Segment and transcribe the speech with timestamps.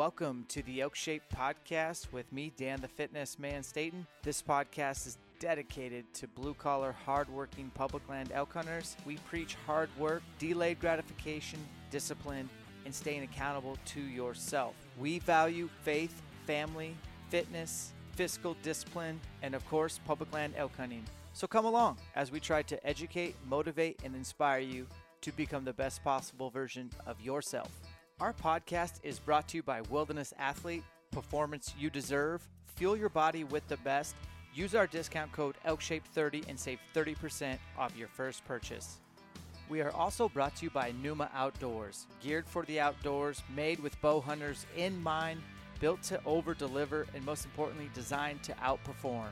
[0.00, 4.06] Welcome to the Elk Shape Podcast with me, Dan the Fitness Man Staten.
[4.22, 8.96] This podcast is dedicated to blue collar, hardworking public land elk hunters.
[9.04, 11.58] We preach hard work, delayed gratification,
[11.90, 12.48] discipline,
[12.86, 14.74] and staying accountable to yourself.
[14.98, 16.96] We value faith, family,
[17.28, 21.04] fitness, fiscal discipline, and of course, public land elk hunting.
[21.34, 24.86] So come along as we try to educate, motivate, and inspire you
[25.20, 27.68] to become the best possible version of yourself.
[28.20, 32.46] Our podcast is brought to you by Wilderness Athlete, Performance You Deserve.
[32.76, 34.14] Fuel your body with the best.
[34.52, 38.98] Use our discount code ELKSHAPE30 and save 30% off your first purchase.
[39.70, 43.98] We are also brought to you by Numa Outdoors, geared for the outdoors, made with
[44.02, 45.40] bow hunters in mind,
[45.78, 49.30] built to over deliver, and most importantly, designed to outperform.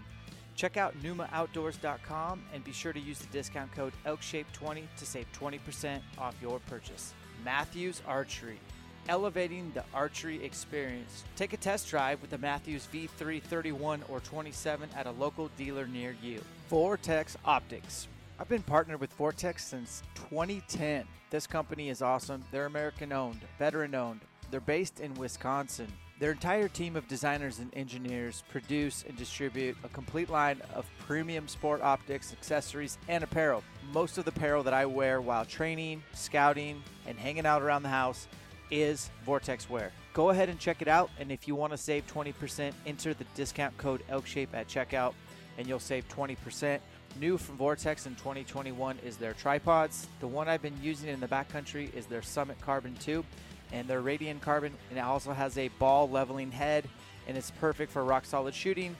[0.54, 6.00] Check out NumaOutdoors.com and be sure to use the discount code ELKSHAPE20 to save 20%
[6.16, 7.12] off your purchase.
[7.44, 8.58] Mathews Archery
[9.08, 11.24] elevating the archery experience.
[11.36, 16.14] Take a test drive with the Mathews V331 or 27 at a local dealer near
[16.22, 16.42] you.
[16.68, 18.08] Vortex Optics.
[18.38, 21.04] I've been partnered with Vortex since 2010.
[21.30, 22.44] This company is awesome.
[22.52, 24.20] They're American owned, veteran owned.
[24.50, 25.92] They're based in Wisconsin.
[26.20, 31.46] Their entire team of designers and engineers produce and distribute a complete line of premium
[31.46, 33.62] sport optics, accessories, and apparel.
[33.92, 37.88] Most of the apparel that I wear while training, scouting, and hanging out around the
[37.88, 38.26] house
[38.70, 39.92] is Vortex Wear.
[40.12, 41.10] Go ahead and check it out.
[41.18, 45.14] And if you want to save 20%, enter the discount code ELKSHAPE at checkout
[45.56, 46.78] and you'll save 20%.
[47.20, 50.06] New from Vortex in 2021 is their tripods.
[50.20, 53.24] The one I've been using in the backcountry is their Summit Carbon 2
[53.72, 54.72] and their Radian Carbon.
[54.90, 56.88] And it also has a ball leveling head
[57.26, 58.96] and it's perfect for rock solid shooting.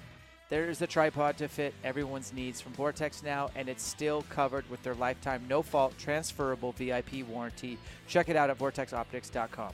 [0.50, 4.82] There's a tripod to fit everyone's needs from Vortex now, and it's still covered with
[4.82, 7.76] their lifetime no fault transferable VIP warranty.
[8.06, 9.72] Check it out at vortexoptics.com.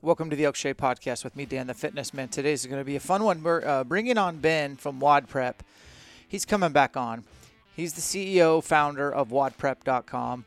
[0.00, 2.28] Welcome to the Elk Shape Podcast with me, Dan the Fitness Man.
[2.28, 3.40] Today's going to be a fun one.
[3.40, 5.62] We're uh, bringing on Ben from WOD Prep.
[6.26, 7.22] He's coming back on.
[7.76, 10.44] He's the CEO, founder of WODPrep.com.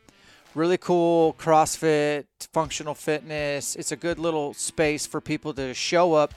[0.55, 3.77] Really cool CrossFit, functional fitness.
[3.77, 6.33] It's a good little space for people to show up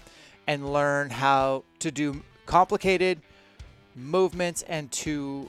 [0.48, 3.20] and learn how to do complicated
[3.94, 5.48] movements and to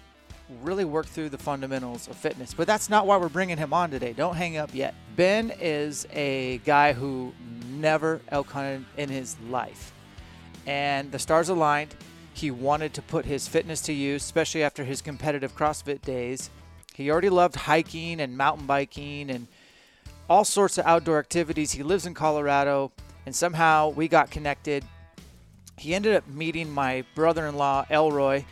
[0.61, 2.53] really work through the fundamentals of fitness.
[2.53, 4.11] But that's not why we're bringing him on today.
[4.11, 4.93] Don't hang up yet.
[5.15, 7.33] Ben is a guy who
[7.69, 9.93] never elk hunted in his life.
[10.67, 11.95] And the stars aligned.
[12.33, 16.49] He wanted to put his fitness to use, especially after his competitive CrossFit days.
[16.93, 19.47] He already loved hiking and mountain biking and
[20.29, 21.71] all sorts of outdoor activities.
[21.71, 22.91] He lives in Colorado
[23.25, 24.83] and somehow we got connected.
[25.77, 28.43] He ended up meeting my brother-in-law Elroy,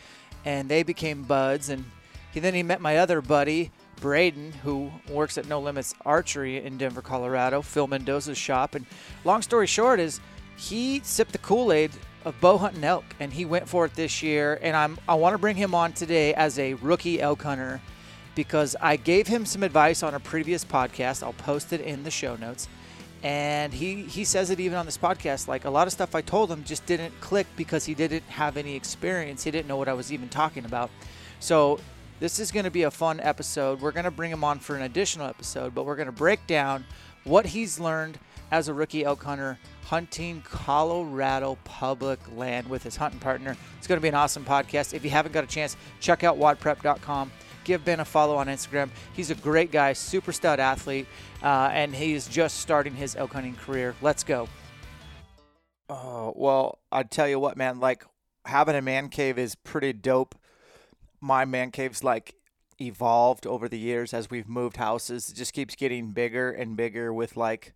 [0.46, 1.70] and they became buds.
[1.70, 1.86] And
[2.34, 6.78] he then he met my other buddy Braden, who works at No Limits Archery in
[6.78, 8.76] Denver, Colorado, Phil Mendoza's shop.
[8.76, 8.86] And
[9.26, 10.20] long story short is
[10.56, 11.92] he sipped the Kool Aid
[12.26, 14.60] of bow hunting elk, and he went for it this year.
[14.62, 17.82] And I'm I want to bring him on today as a rookie elk hunter
[18.36, 21.24] because I gave him some advice on a previous podcast.
[21.24, 22.68] I'll post it in the show notes.
[23.24, 25.48] And he, he says it even on this podcast.
[25.48, 28.58] Like a lot of stuff I told him just didn't click because he didn't have
[28.58, 29.44] any experience.
[29.44, 30.92] He didn't know what I was even talking about.
[31.40, 31.80] So
[32.20, 33.82] this is going to be a fun episode.
[33.82, 36.46] We're going to bring him on for an additional episode, but we're going to break
[36.48, 36.86] down
[37.24, 38.20] what he's learned
[38.52, 43.56] as a rookie elk hunter hunting Colorado public land with his hunting partner.
[43.78, 44.94] It's going to be an awesome podcast.
[44.94, 47.32] If you haven't got a chance, check out wodprep.com.
[47.68, 48.90] Give Ben a follow on Instagram.
[49.14, 51.06] He's a great guy, super stud athlete,
[51.44, 53.94] uh, and he's just starting his elk hunting career.
[54.02, 54.48] Let's go.
[55.90, 58.06] Oh, well, I tell you what, man, like
[58.46, 60.34] having a man cave is pretty dope.
[61.20, 62.36] My man cave's like
[62.80, 65.30] evolved over the years as we've moved houses.
[65.30, 67.74] It just keeps getting bigger and bigger with like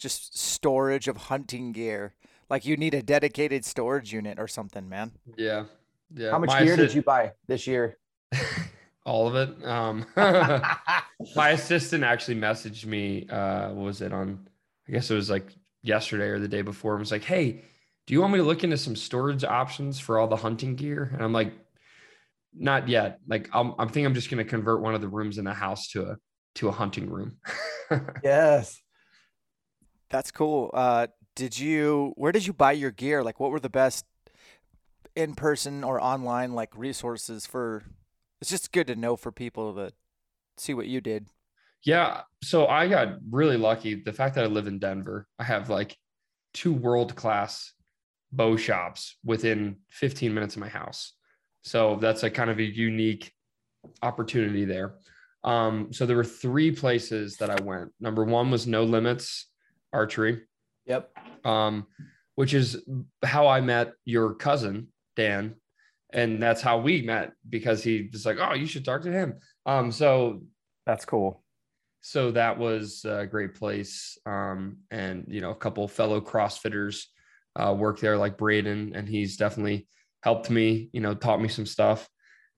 [0.00, 2.16] just storage of hunting gear.
[2.50, 5.12] Like you need a dedicated storage unit or something, man.
[5.36, 5.66] Yeah.
[6.12, 6.32] Yeah.
[6.32, 7.98] How much My gear assi- did you buy this year?
[9.08, 9.66] all of it.
[9.66, 10.06] Um,
[11.34, 13.26] my assistant actually messaged me.
[13.28, 14.46] Uh, what was it on?
[14.86, 15.48] I guess it was like
[15.82, 16.94] yesterday or the day before.
[16.94, 17.62] It was like, "Hey,
[18.06, 21.10] do you want me to look into some storage options for all the hunting gear?"
[21.12, 21.54] And I'm like,
[22.54, 23.20] "Not yet.
[23.26, 25.54] Like, I'm, I'm thinking I'm just going to convert one of the rooms in the
[25.54, 26.16] house to a
[26.56, 27.38] to a hunting room."
[28.22, 28.80] yes.
[30.10, 30.70] That's cool.
[30.74, 32.12] Uh, did you?
[32.16, 33.24] Where did you buy your gear?
[33.24, 34.04] Like, what were the best
[35.16, 37.84] in person or online like resources for?
[38.40, 39.92] It's just good to know for people to
[40.56, 41.26] see what you did.
[41.84, 42.22] Yeah.
[42.42, 43.94] So I got really lucky.
[43.96, 45.96] The fact that I live in Denver, I have like
[46.54, 47.72] two world class
[48.32, 51.14] bow shops within 15 minutes of my house.
[51.62, 53.32] So that's a kind of a unique
[54.02, 54.94] opportunity there.
[55.44, 57.92] Um, so there were three places that I went.
[58.00, 59.46] Number one was No Limits
[59.92, 60.42] Archery,
[60.86, 61.10] Yep.
[61.44, 61.86] um,
[62.34, 62.82] which is
[63.24, 65.54] how I met your cousin, Dan.
[66.12, 69.34] And that's how we met because he was like, Oh, you should talk to him.
[69.66, 70.42] Um, so
[70.86, 71.42] That's cool.
[72.00, 77.04] so that was a great place um, and you know a couple fellow crossfitters
[77.56, 79.86] uh, work there like braden and he's definitely
[80.22, 82.08] helped me you know taught me some stuff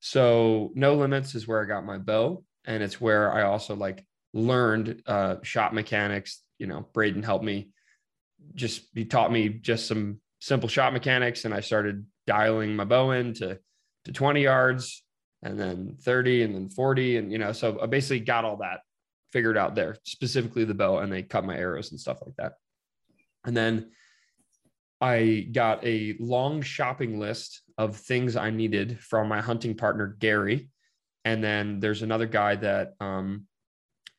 [0.01, 4.05] so no limits is where i got my bow and it's where i also like
[4.35, 7.71] learned uh, shot mechanics you know braden helped me
[8.55, 13.11] just he taught me just some simple shot mechanics and i started dialing my bow
[13.11, 13.59] in to
[14.05, 15.03] to 20 yards
[15.43, 18.81] and then 30 and then 40 and you know so i basically got all that
[19.33, 22.55] figured out there specifically the bow and they cut my arrows and stuff like that.
[23.45, 23.91] And then
[25.01, 30.69] i got a long shopping list of things i needed from my hunting partner gary.
[31.25, 33.47] And then there's another guy that um,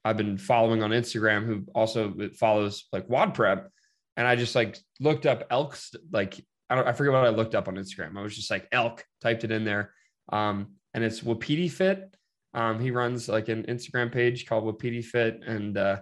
[0.04, 3.70] i've been following on instagram who also follows like WOD Prep
[4.18, 7.54] and i just like looked up elks like i don't i forget what i looked
[7.54, 8.18] up on instagram.
[8.18, 9.94] I was just like elk typed it in there.
[10.32, 12.16] Um, and it's wapiti fit.
[12.54, 16.02] Um, he runs like an Instagram page called Wapiti Fit, and uh,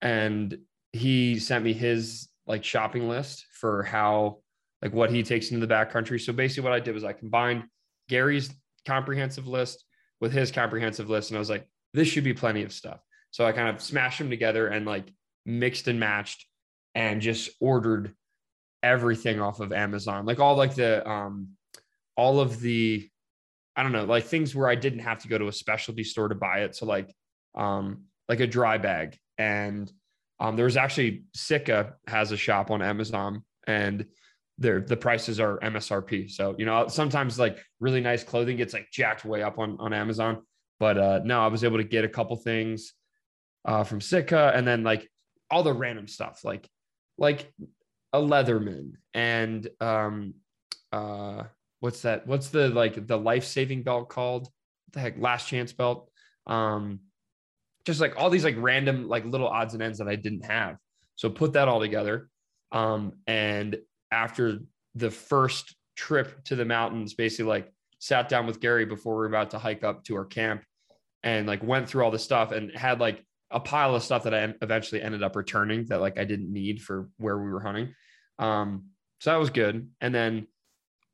[0.00, 0.56] and
[0.92, 4.38] he sent me his like shopping list for how
[4.82, 6.20] like what he takes into the backcountry.
[6.20, 7.64] So basically, what I did was I combined
[8.08, 8.50] Gary's
[8.86, 9.84] comprehensive list
[10.20, 13.00] with his comprehensive list, and I was like, this should be plenty of stuff.
[13.32, 15.12] So I kind of smashed them together and like
[15.44, 16.46] mixed and matched,
[16.94, 18.14] and just ordered
[18.84, 21.48] everything off of Amazon, like all like the um
[22.16, 23.08] all of the
[23.76, 26.28] I don't know, like things where I didn't have to go to a specialty store
[26.28, 26.76] to buy it.
[26.76, 27.12] So like,
[27.56, 29.18] um, like a dry bag.
[29.36, 29.90] And
[30.38, 34.06] um, there was actually Sitka has a shop on Amazon and
[34.58, 36.30] their the prices are MSRP.
[36.30, 39.92] So, you know, sometimes like really nice clothing gets like jacked way up on, on
[39.92, 40.42] Amazon.
[40.78, 42.92] But uh no, I was able to get a couple things
[43.64, 45.08] uh from Sitka and then like
[45.50, 46.68] all the random stuff, like
[47.18, 47.52] like
[48.14, 50.34] a Leatherman and um
[50.92, 51.42] uh
[51.84, 52.26] what's that?
[52.26, 54.48] What's the like the life saving belt called?
[54.94, 56.10] The heck, last chance belt.
[56.46, 57.00] Um,
[57.84, 60.78] just like all these like random like little odds and ends that I didn't have.
[61.16, 62.30] So put that all together.
[62.72, 63.76] Um, and
[64.10, 64.60] after
[64.94, 69.26] the first trip to the mountains, basically like sat down with Gary before we were
[69.26, 70.64] about to hike up to our camp
[71.22, 74.32] and like went through all the stuff and had like a pile of stuff that
[74.32, 77.94] I eventually ended up returning that like I didn't need for where we were hunting.
[78.38, 78.86] Um,
[79.20, 79.88] so that was good.
[80.00, 80.46] And then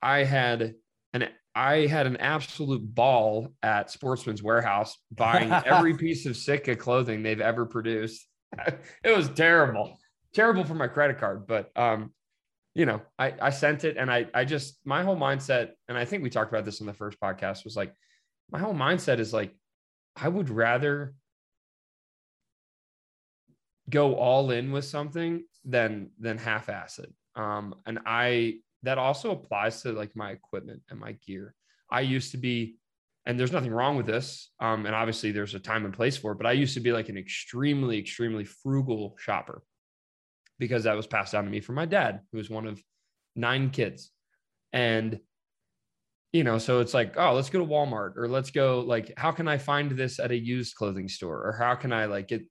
[0.02, 0.74] I had
[1.12, 7.22] an I had an absolute ball at Sportsman's Warehouse buying every piece of Sitka clothing
[7.22, 8.26] they've ever produced.
[9.04, 9.98] it was terrible,
[10.34, 12.12] terrible for my credit card, but um,
[12.74, 16.04] you know, I I sent it and I I just my whole mindset, and I
[16.04, 17.92] think we talked about this in the first podcast, was like
[18.50, 19.54] my whole mindset is like
[20.16, 21.14] I would rather
[23.88, 27.12] go all in with something than than half-ass it.
[27.36, 31.54] Um, and I that also applies to like my equipment and my gear.
[31.90, 32.76] I used to be,
[33.26, 34.50] and there's nothing wrong with this.
[34.60, 36.92] Um, and obviously there's a time and place for it, but I used to be
[36.92, 39.62] like an extremely, extremely frugal shopper
[40.58, 42.82] because that was passed down to me from my dad, who was one of
[43.36, 44.10] nine kids.
[44.72, 45.20] And
[46.32, 49.32] you know, so it's like, oh, let's go to Walmart or let's go like, how
[49.32, 52.42] can I find this at a used clothing store or how can I like get?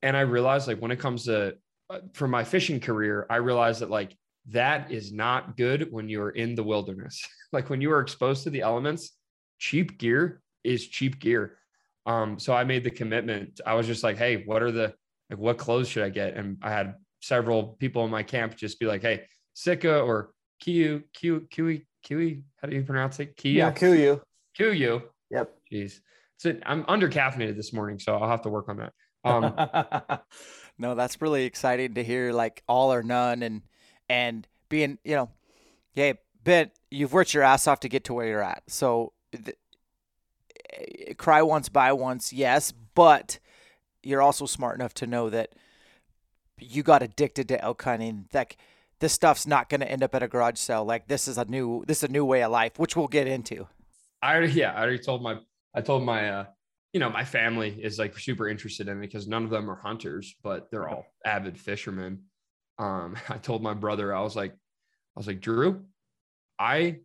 [0.00, 1.56] And I realized like when it comes to
[1.88, 4.16] uh, for my fishing career, I realized that like
[4.48, 7.26] that is not good when you're in the wilderness.
[7.52, 9.12] like when you are exposed to the elements,
[9.58, 11.58] cheap gear is cheap gear.
[12.06, 13.60] Um, so I made the commitment.
[13.66, 14.94] I was just like, hey, what are the
[15.30, 16.36] like what clothes should I get?
[16.36, 19.24] And I had several people in my camp just be like, hey,
[19.54, 20.30] Sitka or
[20.62, 23.36] Kiu, Kiu, Kiwi, Kiwi, how do you pronounce it?
[23.36, 23.54] Kiu?
[23.54, 24.20] Yeah, KUIU.
[24.58, 25.02] Kiu.
[25.30, 25.54] Yep.
[25.72, 25.98] Jeez.
[26.38, 28.92] So I'm under caffeinated this morning, so I'll have to work on that.
[29.24, 30.20] Um,
[30.78, 33.62] no, that's really exciting to hear like all or none and
[34.08, 35.30] and being, you know,
[35.92, 36.14] hey,
[36.44, 38.62] Ben, you've worked your ass off to get to where you're at.
[38.68, 39.54] So the,
[41.16, 43.38] cry once, buy once, yes, but
[44.02, 45.50] you're also smart enough to know that
[46.60, 48.26] you got addicted to elk hunting.
[48.32, 48.56] Like
[49.00, 50.84] this stuff's not going to end up at a garage sale.
[50.84, 53.26] Like this is a new this is a new way of life, which we'll get
[53.26, 53.66] into.
[54.22, 55.38] I already yeah, I already told my
[55.74, 56.44] I told my uh
[56.96, 59.76] you know, my family is like super interested in it because none of them are
[59.76, 62.22] hunters, but they're all avid fishermen.
[62.78, 65.84] Um, I told my brother, I was like, I was like, Drew,
[66.58, 67.00] I,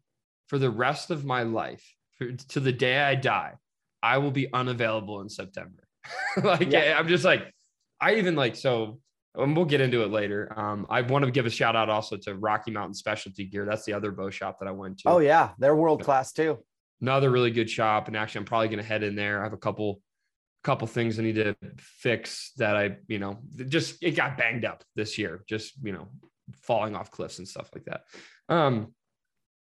[0.48, 1.86] for the rest of my life,
[2.18, 3.56] for, to the day I die,
[4.02, 5.84] I will be unavailable in September.
[6.42, 6.96] like, yeah.
[6.98, 7.54] I'm just like,
[8.00, 9.02] I even like, so
[9.36, 10.58] and we'll get into it later.
[10.58, 13.66] Um, I want to give a shout out also to Rocky Mountain Specialty Gear.
[13.66, 15.10] That's the other bow shop that I went to.
[15.10, 16.60] Oh yeah, they're world class too
[17.02, 18.08] another really good shop.
[18.08, 19.42] And actually, I'm probably going to head in there.
[19.42, 20.02] I have a couple,
[20.64, 24.84] couple things I need to fix that I, you know, just it got banged up
[24.96, 26.08] this year, just you know,
[26.62, 28.02] falling off cliffs and stuff like that.
[28.50, 28.94] Um,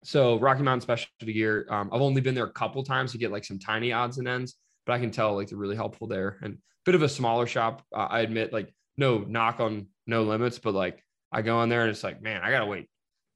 [0.05, 3.33] so Rocky Mountain Specialty Gear, um, I've only been there a couple times to get
[3.33, 6.39] like some tiny odds and ends, but I can tell like they're really helpful there.
[6.43, 10.59] And bit of a smaller shop, uh, I admit, like no knock on no limits,
[10.59, 12.89] but like I go in there and it's like, man, I gotta wait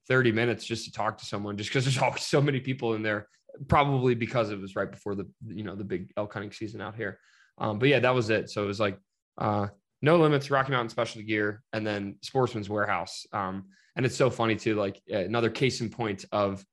[0.07, 3.01] 30 minutes just to talk to someone just because there's always so many people in
[3.01, 3.27] there
[3.67, 6.95] probably because it was right before the you know the big elk hunting season out
[6.95, 7.19] here.
[7.57, 8.49] Um, but yeah, that was it.
[8.49, 8.97] So it was like
[9.37, 9.67] uh,
[10.01, 13.25] no limits, Rocky Mountain Specialty Gear, and then Sportsman's Warehouse.
[13.33, 14.75] Um, and it's so funny too.
[14.75, 16.63] Like another case in point of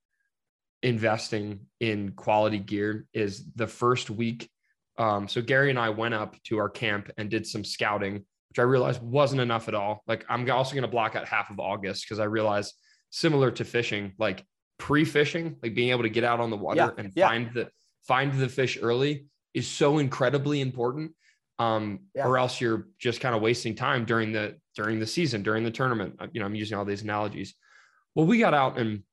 [0.83, 4.49] investing in quality gear is the first week.
[4.99, 8.59] Um, so Gary and I went up to our camp and did some scouting, which
[8.59, 10.02] I realized wasn't enough at all.
[10.07, 12.73] Like I'm also going to block out half of August because I realized
[13.11, 14.45] similar to fishing, like
[14.78, 17.28] pre-fishing, like being able to get out on the water yeah, and yeah.
[17.28, 17.71] find the
[18.06, 21.12] find the fish early is so incredibly important.
[21.59, 22.26] Um, yeah.
[22.26, 25.71] or else you're just kind of wasting time during the during the season, during the
[25.71, 26.16] tournament.
[26.18, 27.54] Uh, you know, I'm using all these analogies.
[28.14, 29.04] Well, we got out and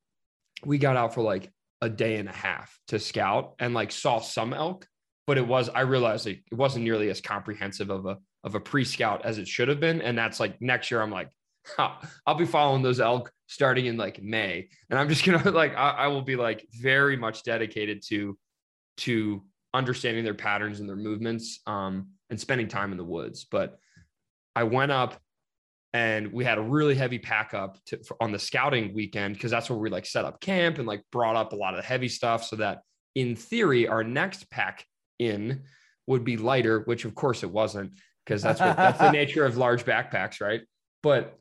[0.66, 1.50] we got out for like
[1.82, 4.88] a day and a half to scout and like saw some elk,
[5.26, 9.26] but it was I realized it wasn't nearly as comprehensive of a of a pre-scout
[9.26, 10.02] as it should have been.
[10.02, 11.30] And that's like next year, I'm like,
[12.26, 15.90] I'll be following those elk starting in like May, and I'm just gonna like I,
[15.92, 18.38] I, will be like very much dedicated to
[18.98, 19.44] to
[19.74, 23.46] understanding their patterns and their movements, um, and spending time in the woods.
[23.50, 23.78] But
[24.56, 25.20] I went up
[25.94, 29.52] and we had a really heavy pack up to, for, on the scouting weekend because
[29.52, 31.88] that's where we like set up camp and like brought up a lot of the
[31.88, 32.82] heavy stuff so that
[33.16, 34.86] in theory our next pack
[35.20, 35.62] in
[36.08, 37.92] would be lighter, which of course it wasn't
[38.26, 40.62] because that's what that's the nature of large backpacks, right?
[41.02, 41.38] But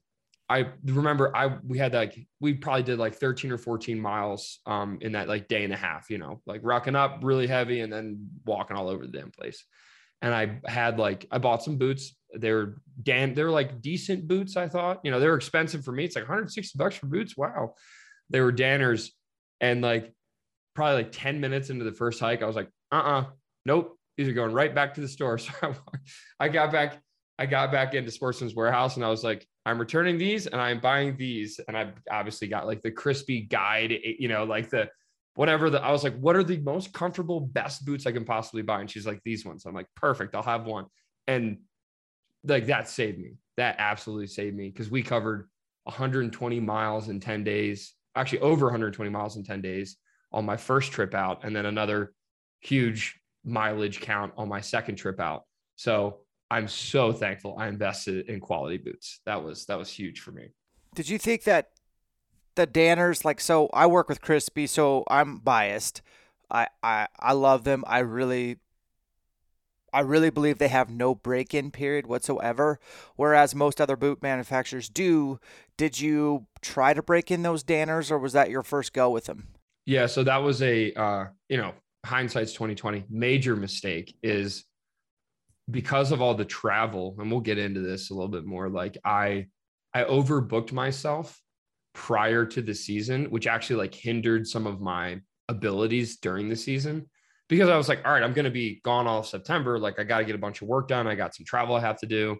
[0.49, 4.99] I remember I we had like we probably did like 13 or 14 miles um
[5.00, 7.92] in that like day and a half, you know, like rocking up really heavy and
[7.92, 9.64] then walking all over the damn place.
[10.20, 12.14] And I had like I bought some boots.
[12.37, 15.00] They were Dan, they were like decent boots, I thought.
[15.04, 16.04] You know, they were expensive for me.
[16.04, 17.37] It's like 160 bucks for boots.
[17.37, 17.75] Wow.
[18.30, 19.11] They were Danners.
[19.61, 20.12] And like
[20.75, 23.26] probably like 10 minutes into the first hike, I was like, uh-uh,
[23.64, 23.99] nope.
[24.16, 25.38] These are going right back to the store.
[25.38, 25.75] So I,
[26.38, 27.00] I got back,
[27.38, 30.81] I got back into Sportsman's Warehouse and I was like, I'm returning these and I'm
[30.81, 31.61] buying these.
[31.69, 34.88] And I obviously got like the Crispi guide, eh, you know, like the
[35.35, 38.62] whatever the I was like, what are the most comfortable, best boots I can possibly
[38.62, 38.81] buy?
[38.81, 39.64] And she's like, these ones.
[39.64, 40.87] I'm like, perfect, I'll have one.
[41.26, 41.59] And
[42.45, 43.35] like that saved me.
[43.57, 45.49] That absolutely saved me because we covered
[45.85, 49.97] 120 miles in 10 days, actually over 120 miles in 10 days
[50.33, 52.12] on my first trip out, and then another
[52.61, 55.42] huge mileage count on my second trip out.
[55.76, 56.21] So
[56.52, 59.21] I'm so thankful I invested in quality boots.
[59.25, 60.49] That was that was huge for me.
[60.94, 61.71] Did you think that
[62.56, 66.02] the Danners like so I work with Crispi, so I'm biased.
[66.50, 67.85] I I I love them.
[67.87, 68.59] I really
[69.94, 72.78] I really believe they have no break in period whatsoever,
[73.16, 75.40] whereas most other boot manufacturers do.
[75.78, 79.25] Did you try to break in those Danners or was that your first go with
[79.25, 79.49] them?
[79.87, 81.73] Yeah, so that was a uh, you know,
[82.04, 83.06] hindsight's 2020.
[83.09, 84.66] Major mistake is
[85.71, 88.69] because of all the travel, and we'll get into this a little bit more.
[88.69, 89.47] Like I
[89.95, 91.40] I overbooked myself
[91.95, 97.09] prior to the season, which actually like hindered some of my abilities during the season
[97.49, 99.78] because I was like, all right, I'm going to be gone all September.
[99.78, 101.07] Like, I got to get a bunch of work done.
[101.07, 102.38] I got some travel I have to do,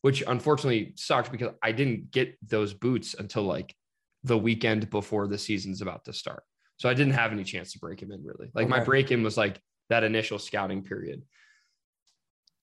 [0.00, 3.74] which unfortunately sucks because I didn't get those boots until like
[4.22, 6.44] the weekend before the season's about to start.
[6.78, 8.50] So I didn't have any chance to break him in really.
[8.54, 8.70] Like, okay.
[8.70, 11.22] my break in was like that initial scouting period.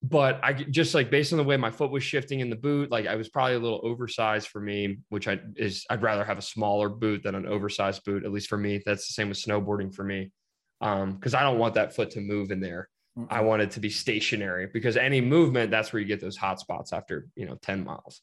[0.04, 2.90] But I just like based on the way my foot was shifting in the boot,
[2.90, 6.40] like I was probably a little oversized for me, which I is I'd rather have
[6.40, 8.82] a smaller boot than an oversized boot, at least for me.
[8.84, 10.32] That's the same with snowboarding for me
[10.82, 13.32] um because i don't want that foot to move in there mm-hmm.
[13.32, 16.60] i want it to be stationary because any movement that's where you get those hot
[16.60, 18.22] spots after you know 10 miles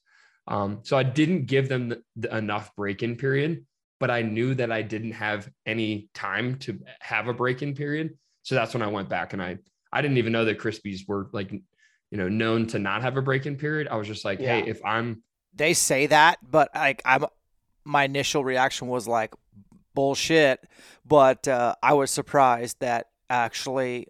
[0.48, 3.64] um so i didn't give them the, the enough break-in period
[4.00, 8.54] but i knew that i didn't have any time to have a break-in period so
[8.54, 9.56] that's when i went back and i
[9.92, 13.22] i didn't even know that Crispis were like you know known to not have a
[13.22, 14.60] break-in period i was just like yeah.
[14.60, 15.22] hey if i'm
[15.54, 17.24] they say that but like i'm
[17.84, 19.34] my initial reaction was like
[19.98, 20.60] bullshit.
[21.04, 24.06] But uh, I was surprised that actually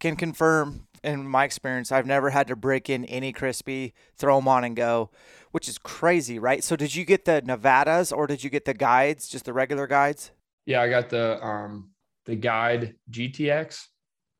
[0.00, 4.48] can confirm in my experience, I've never had to break in any Crispi, throw them
[4.48, 5.10] on and go,
[5.50, 6.64] which is crazy, right?
[6.64, 9.86] So did you get the Nevadas or did you get the guides, just the regular
[9.86, 10.30] guides?
[10.64, 11.90] Yeah, I got the um
[12.24, 13.88] the guide GTX.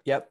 [0.06, 0.30] Yep.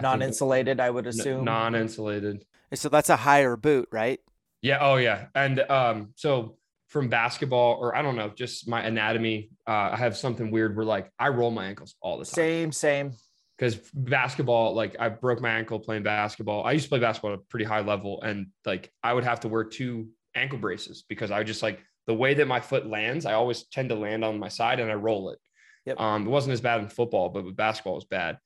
[0.00, 1.44] Non-insulated, I would assume.
[1.44, 2.44] Non-insulated.
[2.74, 4.20] So that's a higher boot, right?
[4.62, 4.78] Yeah.
[4.80, 5.26] Oh, yeah.
[5.34, 6.56] And um, so
[6.94, 9.50] from basketball or I don't know, just my anatomy.
[9.66, 12.34] Uh, I have something weird where like I roll my ankles all the time.
[12.34, 13.12] Same, same.
[13.58, 16.64] Because basketball, like I broke my ankle playing basketball.
[16.64, 19.40] I used to play basketball at a pretty high level, and like I would have
[19.40, 23.26] to wear two ankle braces because I just like the way that my foot lands.
[23.26, 25.38] I always tend to land on my side and I roll it.
[25.86, 26.00] Yep.
[26.00, 28.38] Um, it wasn't as bad in football, but with basketball, it was bad.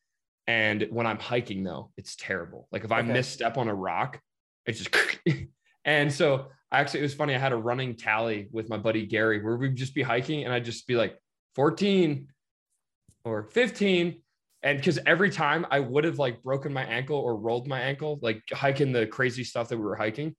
[0.48, 2.68] And when I'm hiking, though, it's terrible.
[2.72, 3.12] Like if I okay.
[3.12, 4.18] misstep on a rock,
[4.64, 5.18] it's just
[5.84, 7.34] and so I actually it was funny.
[7.34, 10.52] I had a running tally with my buddy Gary where we'd just be hiking and
[10.52, 11.18] I'd just be like
[11.54, 12.28] 14
[13.24, 14.22] or 15.
[14.62, 18.18] And because every time I would have like broken my ankle or rolled my ankle,
[18.22, 20.34] like hiking the crazy stuff that we were hiking,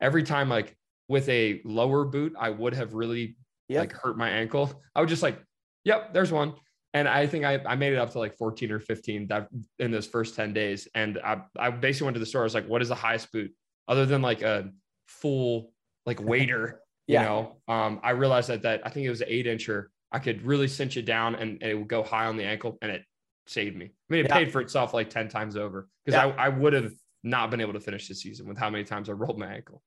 [0.00, 0.76] every time like
[1.08, 3.36] with a lower boot, I would have really
[3.68, 3.80] yep.
[3.80, 4.82] like hurt my ankle.
[4.94, 5.42] I would just like,
[5.84, 6.52] yep, there's one.
[6.94, 9.48] And I think I, I made it up to like 14 or 15 that
[9.80, 10.86] in those first 10 days.
[10.94, 12.42] And I, I basically went to the store.
[12.42, 13.50] I was like, what is the highest boot
[13.88, 14.70] other than like a
[15.08, 15.72] full
[16.06, 17.22] like waiter, yeah.
[17.22, 19.86] you know, um, I realized that that I think it was an eight incher.
[20.12, 22.78] I could really cinch it down and, and, it would go high on the ankle
[22.80, 23.02] and it
[23.48, 23.86] saved me.
[23.86, 24.34] I mean, it yeah.
[24.34, 26.32] paid for itself like 10 times over because yeah.
[26.38, 26.92] I, I would have
[27.24, 29.82] not been able to finish the season with how many times I rolled my ankle.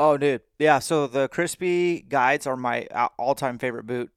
[0.00, 0.40] Oh, dude.
[0.58, 0.80] Yeah.
[0.80, 4.10] So the Crispi guides are my uh, all time favorite boot.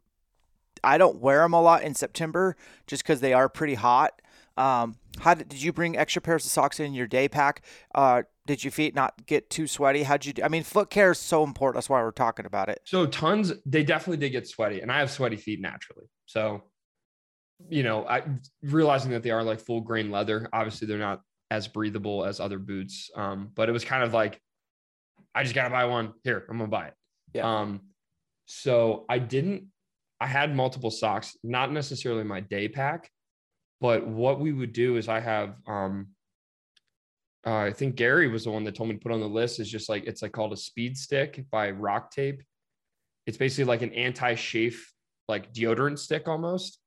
[0.84, 2.56] I don't wear them a lot in September
[2.88, 4.22] just because they are pretty hot.
[4.58, 7.64] Um, how did, did you bring extra pairs of socks in your day pack?
[7.96, 10.04] Uh, did your feet not get too sweaty?
[10.04, 10.44] How'd you do?
[10.44, 11.76] I mean, foot care is so important.
[11.76, 12.82] That's why we're talking about it.
[12.86, 16.06] So tons, they definitely did get sweaty, and I have sweaty feet naturally.
[16.26, 16.64] So,
[17.70, 18.24] you know, I
[18.64, 20.50] realizing that they are like full grain leather.
[20.52, 23.10] Obviously, they're not as breathable as other boots.
[23.16, 24.40] Um, but it was kind of like,
[25.36, 26.14] I just gotta buy one.
[26.24, 26.94] Here, I'm gonna buy it.
[27.34, 27.60] Yeah.
[27.60, 27.82] Um,
[28.48, 29.66] so I didn't.
[30.22, 33.10] I had multiple socks, not necessarily my day pack,
[33.82, 36.10] but what we would do is I have um
[37.44, 39.60] uh, I think Gary was the one that told me to put on the list
[39.60, 42.42] is just like it's like called a speed stick by RockTape.
[43.26, 44.94] It's basically like an anti-chafe
[45.28, 46.78] like deodorant stick almost.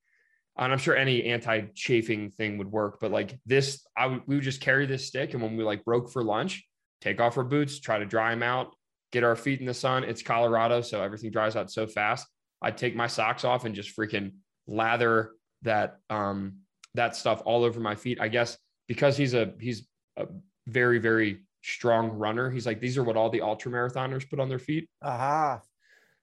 [0.57, 4.45] And I'm sure any anti-chafing thing would work, but like this, I would we would
[4.45, 6.65] just carry this stick, and when we like broke for lunch,
[7.01, 8.77] take off our boots, try to dry them out,
[9.11, 10.05] get our feet in the sun.
[10.05, 12.29] It's Colorado, so everything dries out so fast.
[12.65, 14.33] I'd take my socks off and just freaking
[14.67, 16.61] lather that um
[16.95, 18.21] that stuff all over my feet.
[18.21, 20.27] I guess because he's a he's a
[20.67, 22.51] very, very strong runner.
[22.51, 24.89] He's like, these are what all the ultra marathoners put on their feet.
[25.03, 25.61] Aha.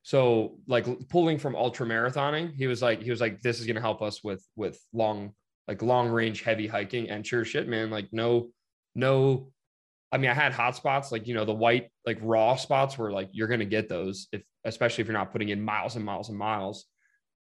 [0.03, 3.81] So like pulling from ultra marathoning, he was like, he was like, this is gonna
[3.81, 5.33] help us with with long,
[5.67, 7.09] like long range heavy hiking.
[7.09, 8.49] And sure shit, man, like no,
[8.95, 9.51] no.
[10.13, 13.11] I mean, I had hot spots, like you know, the white, like raw spots where
[13.11, 16.29] like you're gonna get those if especially if you're not putting in miles and miles
[16.29, 16.85] and miles,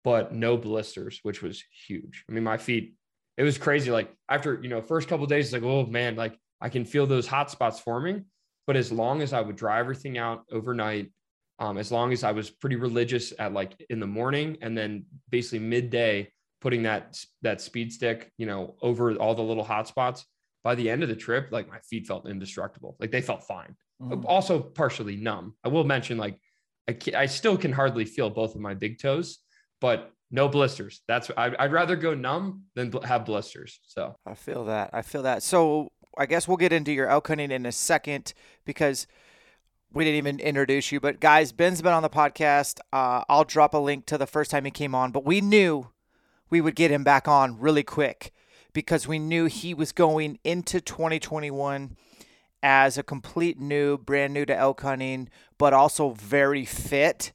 [0.04, 2.26] but no blisters, which was huge.
[2.30, 2.96] I mean, my feet
[3.38, 3.92] it was crazy.
[3.92, 7.28] Like after, you know, first couple days, like, oh man, like I can feel those
[7.28, 8.26] hot spots forming.
[8.66, 11.12] But as long as I would dry everything out overnight,
[11.60, 15.06] um, as long as I was pretty religious at like in the morning and then
[15.30, 20.26] basically midday, putting that that speed stick, you know, over all the little hot spots,
[20.64, 22.96] by the end of the trip, like my feet felt indestructible.
[23.00, 23.76] Like they felt fine.
[24.02, 24.24] Mm.
[24.26, 25.56] Also partially numb.
[25.64, 26.40] I will mention like
[26.90, 29.40] I, I still can hardly feel both of my big toes,
[29.80, 31.02] but no blisters.
[31.08, 33.80] That's I'd, I'd rather go numb than have blisters.
[33.84, 34.90] So I feel that.
[34.92, 35.44] I feel that.
[35.44, 38.34] So I guess we'll get into your elk hunting in a second
[38.66, 39.08] because
[39.94, 41.00] we didn't even introduce you.
[41.00, 42.80] But guys, Ben's been on the podcast.
[42.92, 45.90] Uh, I'll drop a link to the first time he came on, but we knew
[46.50, 48.32] we would get him back on really quick
[48.74, 51.96] because we knew he was going into 2021
[52.64, 57.34] as a complete new, brand new to elk hunting, but also very fit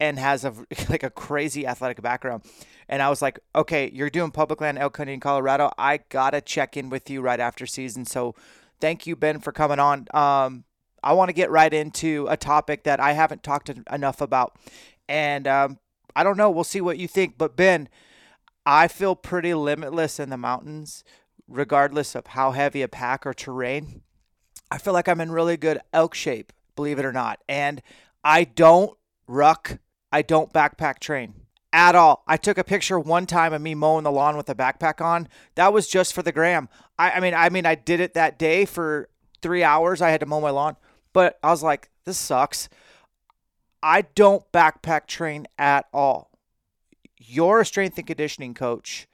[0.00, 0.52] and has a
[0.90, 2.44] like a crazy athletic background.
[2.88, 5.70] And I was like, okay, you're doing public land elk hunting in Colorado.
[5.78, 8.04] I gotta check in with you right after season.
[8.04, 8.34] So
[8.80, 10.08] thank you, Ben, for coming on.
[10.12, 10.64] Um,
[11.02, 14.56] I want to get right into a topic that I haven't talked enough about,
[15.08, 15.78] and um,
[16.16, 16.50] I don't know.
[16.50, 17.38] We'll see what you think.
[17.38, 17.88] But Ben,
[18.66, 21.04] I feel pretty limitless in the mountains,
[21.46, 24.02] regardless of how heavy a pack or terrain.
[24.74, 27.40] I feel like I'm in really good elk shape, believe it or not.
[27.48, 27.82] And
[28.22, 29.78] I don't ruck,
[30.10, 31.34] I don't backpack train
[31.72, 32.24] at all.
[32.26, 35.28] I took a picture one time of me mowing the lawn with a backpack on.
[35.54, 36.68] That was just for the gram.
[36.98, 39.08] I, I mean, I mean, I did it that day for
[39.40, 40.02] three hours.
[40.02, 40.76] I had to mow my lawn,
[41.12, 42.68] but I was like, this sucks.
[43.82, 46.34] I don't backpack train at all
[47.26, 49.08] you're a strength and conditioning coach.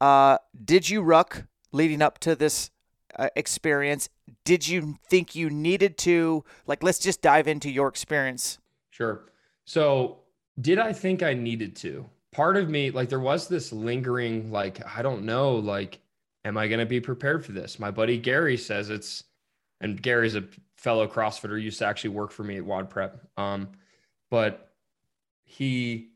[0.00, 2.70] Uh, did you ruck leading up to this
[3.18, 4.08] uh, experience?
[4.44, 6.44] Did you think you needed to?
[6.66, 8.58] Like, let's just dive into your experience.
[8.90, 9.24] Sure.
[9.64, 10.18] So,
[10.60, 12.06] did I think I needed to?
[12.32, 16.00] Part of me, like, there was this lingering, like, I don't know, like,
[16.44, 17.78] am I going to be prepared for this?
[17.78, 19.24] My buddy Gary says it's,
[19.80, 20.44] and Gary's a
[20.76, 23.20] fellow CrossFitter, used to actually work for me at WOD Prep.
[23.36, 23.68] Um,
[24.30, 24.72] but
[25.44, 26.08] he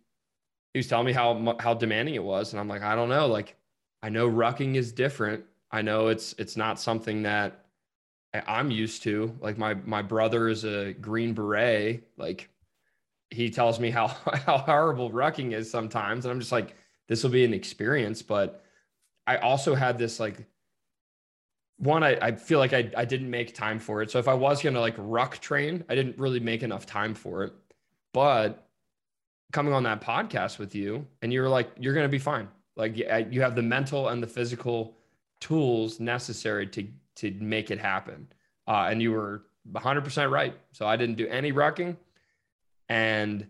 [0.73, 3.27] he was telling me how how demanding it was, and I'm like, I don't know.
[3.27, 3.57] Like,
[4.03, 5.45] I know rucking is different.
[5.71, 7.65] I know it's it's not something that
[8.47, 9.37] I'm used to.
[9.41, 12.09] Like my my brother is a Green Beret.
[12.17, 12.49] Like
[13.31, 14.09] he tells me how
[14.47, 16.77] how horrible rucking is sometimes, and I'm just like,
[17.09, 18.23] this will be an experience.
[18.23, 18.65] But
[19.27, 20.47] I also had this like
[21.79, 24.11] one, I, I feel like I, I didn't make time for it.
[24.11, 27.45] So if I was gonna like ruck train, I didn't really make enough time for
[27.45, 27.53] it.
[28.13, 28.67] But
[29.53, 32.97] coming on that podcast with you and you were like you're to be fine like
[32.97, 34.97] you have the mental and the physical
[35.41, 38.29] tools necessary to to make it happen
[38.67, 41.97] uh, and you were 100% right so i didn't do any rucking
[42.89, 43.47] and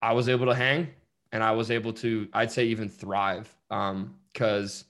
[0.00, 0.88] i was able to hang
[1.32, 4.84] and i was able to i'd say even thrive um because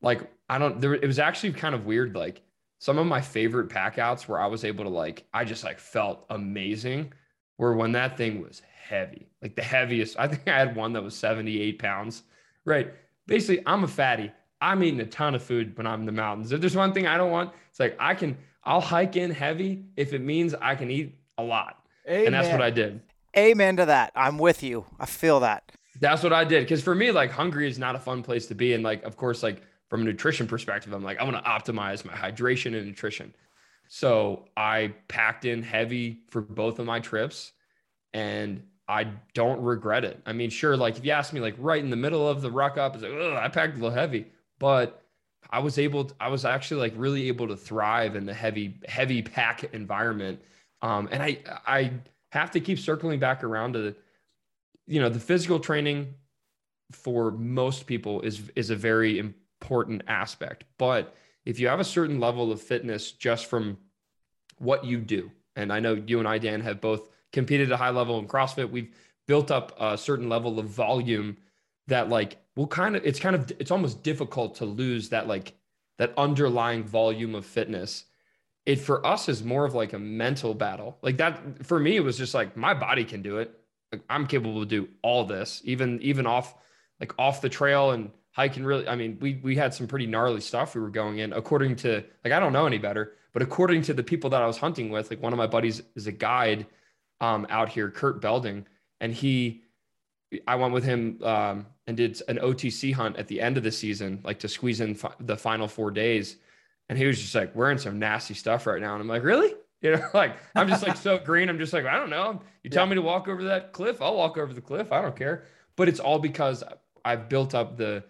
[0.00, 2.42] like i don't there it was actually kind of weird like
[2.78, 5.78] some of my favorite pack outs where i was able to like i just like
[5.78, 7.12] felt amazing
[7.58, 10.18] were when that thing was heavy, like the heaviest.
[10.18, 12.24] I think I had one that was 78 pounds.
[12.64, 12.92] Right.
[13.26, 14.30] Basically, I'm a fatty.
[14.62, 16.52] I'm eating a ton of food when I'm in the mountains.
[16.52, 19.84] If there's one thing I don't want, it's like I can, I'll hike in heavy
[19.96, 21.84] if it means I can eat a lot.
[22.08, 22.26] Amen.
[22.26, 23.00] And that's what I did.
[23.36, 24.12] Amen to that.
[24.14, 24.86] I'm with you.
[25.00, 25.72] I feel that.
[26.00, 26.68] That's what I did.
[26.68, 28.72] Cause for me, like hungry is not a fun place to be.
[28.72, 32.04] And like, of course, like from a nutrition perspective, I'm like, I want to optimize
[32.04, 33.34] my hydration and nutrition.
[33.88, 37.52] So I packed in heavy for both of my trips
[38.14, 40.20] and I don't regret it.
[40.24, 42.50] I mean, sure, like if you ask me, like right in the middle of the
[42.50, 44.26] ruck up, it's like, I packed a little heavy,
[44.62, 45.02] but
[45.50, 48.78] I was able, to, I was actually like really able to thrive in the heavy,
[48.86, 50.40] heavy pack environment.
[50.82, 51.90] Um, and I, I
[52.30, 53.96] have to keep circling back around to,
[54.86, 56.14] you know, the physical training
[56.92, 60.62] for most people is is a very important aspect.
[60.78, 61.12] But
[61.44, 63.78] if you have a certain level of fitness just from
[64.58, 67.78] what you do, and I know you and I, Dan, have both competed at a
[67.78, 68.70] high level in CrossFit.
[68.70, 68.94] We've
[69.26, 71.36] built up a certain level of volume
[71.88, 75.54] that like will kind of it's kind of it's almost difficult to lose that like
[75.98, 78.04] that underlying volume of fitness.
[78.64, 80.98] It for us is more of like a mental battle.
[81.02, 83.58] Like that for me, it was just like my body can do it.
[83.90, 86.54] Like, I'm capable to do all this, even even off
[87.00, 90.40] like off the trail and hiking really i mean we we had some pretty gnarly
[90.40, 93.82] stuff we were going in according to like i don't know any better but according
[93.82, 96.12] to the people that i was hunting with like one of my buddies is a
[96.12, 96.66] guide
[97.22, 98.66] um, out here, Kurt Belding,
[99.00, 99.62] and he,
[100.46, 103.72] I went with him um, and did an OTC hunt at the end of the
[103.72, 106.36] season, like to squeeze in fi- the final four days.
[106.88, 108.92] And he was just like wearing some nasty stuff right now.
[108.92, 109.54] And I'm like, really?
[109.82, 111.48] You know, like I'm just like so green.
[111.48, 112.40] I'm just like, I don't know.
[112.62, 112.90] You tell yeah.
[112.90, 114.92] me to walk over that cliff, I'll walk over the cliff.
[114.92, 115.42] I don't care.
[115.74, 116.62] But it's all because
[117.04, 118.04] I've built up the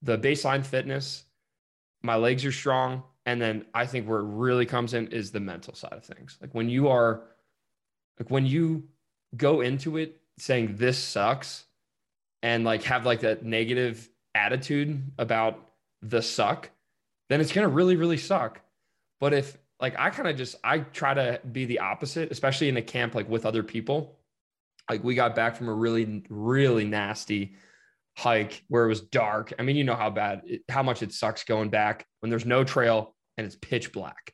[0.00, 1.24] the baseline fitness.
[2.02, 3.02] My legs are strong.
[3.26, 6.38] And then I think where it really comes in is the mental side of things.
[6.40, 7.24] Like when you are
[8.18, 8.84] like when you
[9.36, 11.66] go into it saying this sucks
[12.42, 15.70] and like have like that negative attitude about
[16.02, 16.70] the suck,
[17.28, 18.60] then it's gonna really, really suck.
[19.20, 22.76] But if like I kind of just I try to be the opposite, especially in
[22.76, 24.18] a camp like with other people.
[24.90, 27.56] Like we got back from a really, really nasty
[28.16, 29.52] hike where it was dark.
[29.58, 32.64] I mean, you know how bad, how much it sucks going back when there's no
[32.64, 34.32] trail and it's pitch black,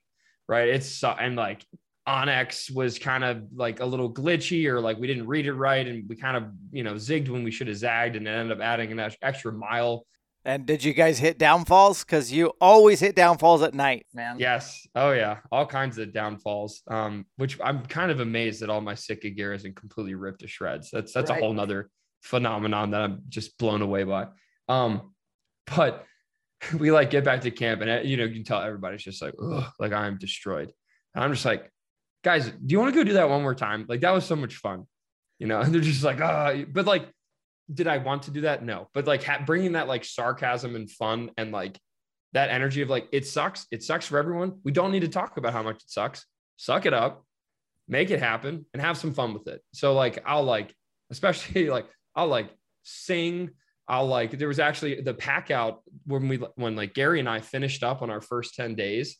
[0.48, 0.68] right?
[0.68, 1.66] It's and like
[2.08, 5.86] onX was kind of like a little glitchy or like we didn't read it right
[5.86, 8.62] and we kind of you know zigged when we should have zagged and ended up
[8.62, 10.06] adding an extra mile.
[10.46, 12.04] And did you guys hit downfalls?
[12.04, 14.38] Because you always hit downfalls at night, man.
[14.38, 14.86] Yes.
[14.94, 16.82] Oh yeah, all kinds of downfalls.
[16.86, 20.48] Um, which I'm kind of amazed that all my Sitka gear isn't completely ripped to
[20.48, 20.90] shreds.
[20.90, 21.38] That's that's right.
[21.38, 21.88] a whole nother
[22.22, 24.26] phenomenon that I'm just blown away by.
[24.68, 25.14] Um,
[25.74, 26.04] but
[26.78, 29.34] we like get back to camp and you know you can tell everybody's just like
[29.78, 30.70] like I'm destroyed.
[31.14, 31.70] And I'm just like
[32.24, 33.84] guys, do you want to go do that one more time?
[33.88, 34.86] Like that was so much fun,
[35.38, 35.60] you know.
[35.60, 36.64] And they're just like, oh.
[36.72, 37.06] but like,
[37.72, 38.64] did I want to do that?
[38.64, 41.78] No, but like ha- bringing that like sarcasm and fun and like
[42.32, 44.58] that energy of like it sucks, it sucks for everyone.
[44.64, 46.24] We don't need to talk about how much it sucks.
[46.56, 47.24] Suck it up,
[47.86, 49.62] make it happen, and have some fun with it.
[49.72, 50.74] So like, I'll like,
[51.10, 52.50] especially like, I'll like
[52.82, 53.50] sing.
[53.86, 54.38] I'll like.
[54.38, 58.02] There was actually the pack out when we when like Gary and I finished up
[58.02, 59.18] on our first ten days.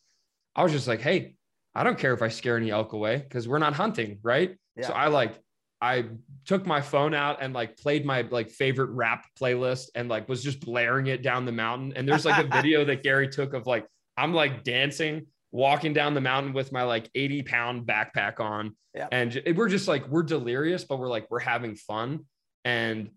[0.57, 1.35] I was just like, hey,
[1.75, 4.57] I don't care if I scare any elk away because we're not hunting, right?
[4.77, 4.89] Yeah.
[4.89, 5.39] So I like
[5.81, 6.07] I
[6.47, 10.43] took my phone out and like played my like favorite rap playlist and like was
[10.43, 11.93] just blaring it down the mountain.
[11.97, 16.15] And there's like a video that Gary took of like I'm like dancing, walking down
[16.15, 18.77] the mountain with my like 80 pound backpack on.
[18.95, 19.09] Yeah.
[19.11, 22.21] And we're just like we're delirious, but we're like we're having fun.
[22.65, 23.11] And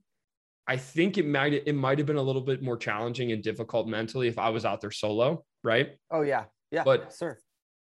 [0.68, 3.88] I think it might it might have been a little bit more challenging and difficult
[3.88, 5.92] mentally if I was out there solo, right?
[6.12, 6.46] Oh yeah.
[6.72, 6.84] Yeah.
[6.84, 7.38] But sir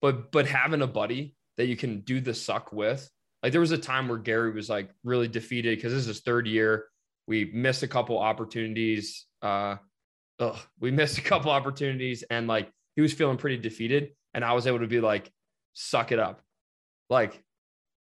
[0.04, 3.10] but but having a buddy that you can do the suck with
[3.42, 6.20] like there was a time where gary was like really defeated because this is his
[6.20, 6.86] third year.
[7.26, 9.78] We missed a couple opportunities uh
[10.39, 14.54] ugh, we missed a couple opportunities and like he was feeling pretty defeated and i
[14.54, 15.32] was able to be like
[15.74, 16.42] suck it up.
[17.10, 17.42] Like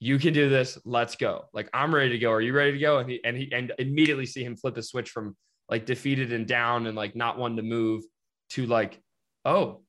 [0.00, 1.44] you can do this let's go.
[1.54, 2.32] Like i'm ready to go.
[2.32, 2.98] Are you ready to go?
[2.98, 5.36] And he and he and immediately see him flip a switch from
[5.68, 8.02] like defeated and down and like not wanting to move
[8.50, 9.00] to like
[9.44, 9.82] oh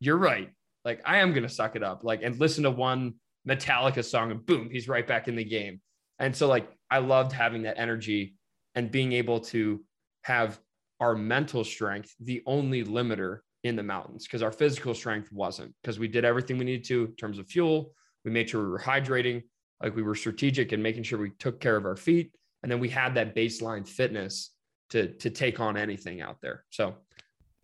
[0.00, 0.50] you're right
[0.86, 3.14] like I am gonna suck it up, like and listen to one
[3.46, 5.80] Metallica song and boom, he's right back in the game.
[6.20, 8.36] And so like I loved having that energy
[8.76, 9.84] and being able to
[10.22, 10.58] have
[11.00, 15.98] our mental strength the only limiter in the mountains because our physical strength wasn't because
[15.98, 17.92] we did everything we needed to in terms of fuel.
[18.24, 19.42] We made sure we were hydrating,
[19.82, 22.32] like we were strategic and making sure we took care of our feet.
[22.62, 24.52] And then we had that baseline fitness
[24.90, 26.64] to to take on anything out there.
[26.70, 26.94] So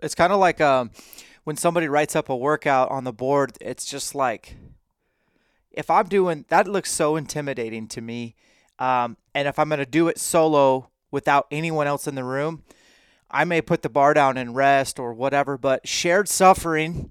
[0.02, 0.90] it's kind of like um
[1.44, 4.56] when somebody writes up a workout on the board, it's just like
[5.70, 8.34] if I'm doing that looks so intimidating to me.
[8.78, 12.62] Um, and if I'm going to do it solo without anyone else in the room,
[13.30, 15.56] I may put the bar down and rest or whatever.
[15.56, 17.10] But shared suffering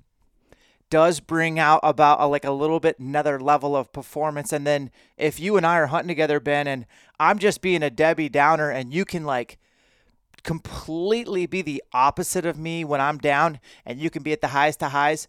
[0.90, 4.52] does bring out about a, like a little bit another level of performance.
[4.52, 6.86] And then if you and I are hunting together, Ben, and
[7.20, 9.58] I'm just being a Debbie Downer, and you can like
[10.44, 14.48] completely be the opposite of me when I'm down and you can be at the
[14.48, 15.28] highest to highs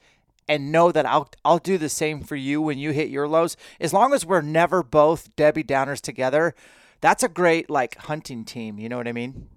[0.48, 3.56] and know that I'll I'll do the same for you when you hit your lows.
[3.80, 6.54] As long as we're never both Debbie Downers together,
[7.00, 8.78] that's a great like hunting team.
[8.78, 9.48] You know what I mean?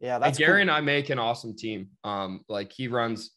[0.00, 0.60] Yeah, that's and Gary cool.
[0.62, 1.88] and I make an awesome team.
[2.02, 3.30] Um, like he runs.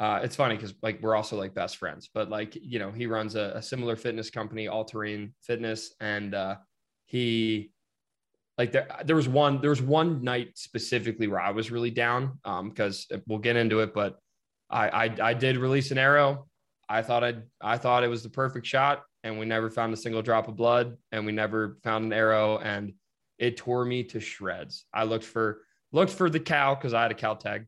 [0.00, 3.06] Uh, it's funny because like we're also like best friends, but like you know he
[3.06, 6.56] runs a, a similar fitness company, All Terrain Fitness, and uh,
[7.06, 7.72] he
[8.58, 12.38] like there, there was one there was one night specifically where I was really down
[12.44, 14.18] um because we'll get into it but
[14.68, 16.46] I, I I did release an arrow.
[16.88, 19.96] I thought I I thought it was the perfect shot and we never found a
[19.96, 22.92] single drop of blood and we never found an arrow and
[23.38, 24.84] it tore me to shreds.
[24.92, 27.66] I looked for looked for the cow because I had a cow tag.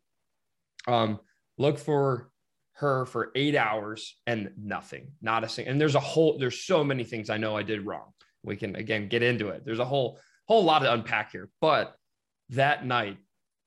[0.87, 1.21] Um
[1.57, 2.31] looked for
[2.75, 6.83] her for eight hours and nothing not a single and there's a whole there's so
[6.83, 8.13] many things I know I did wrong.
[8.43, 9.65] We can again get into it.
[9.65, 10.19] There's a whole
[10.51, 11.49] whole lot to unpack here.
[11.61, 11.95] But
[12.51, 13.19] that night,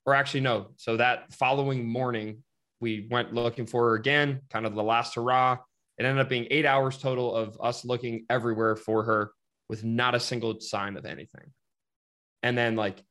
[0.04, 0.68] or actually, no.
[0.76, 2.42] So that following morning,
[2.80, 5.56] we went looking for her again, kind of the last hurrah.
[5.96, 9.32] It ended up being eight hours total of us looking everywhere for her
[9.70, 11.52] with not a single sign of anything.
[12.42, 13.02] And then like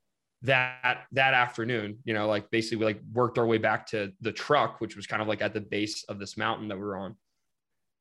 [0.44, 4.32] that that afternoon, you know, like basically we like worked our way back to the
[4.32, 6.98] truck, which was kind of like at the base of this mountain that we were
[6.98, 7.16] on.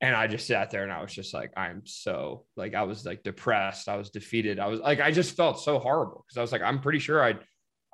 [0.03, 3.05] And I just sat there and I was just like, I'm so like, I was
[3.05, 3.87] like depressed.
[3.87, 4.59] I was defeated.
[4.59, 7.23] I was like, I just felt so horrible because I was like, I'm pretty sure
[7.23, 7.35] I,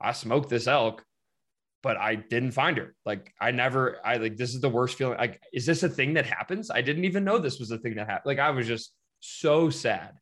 [0.01, 1.05] I smoked this elk,
[1.83, 2.95] but I didn't find her.
[3.05, 5.19] Like, I never, I like, this is the worst feeling.
[5.19, 6.71] Like, is this a thing that happens?
[6.71, 8.25] I didn't even know this was a thing that happened.
[8.25, 10.13] Like, I was just so sad.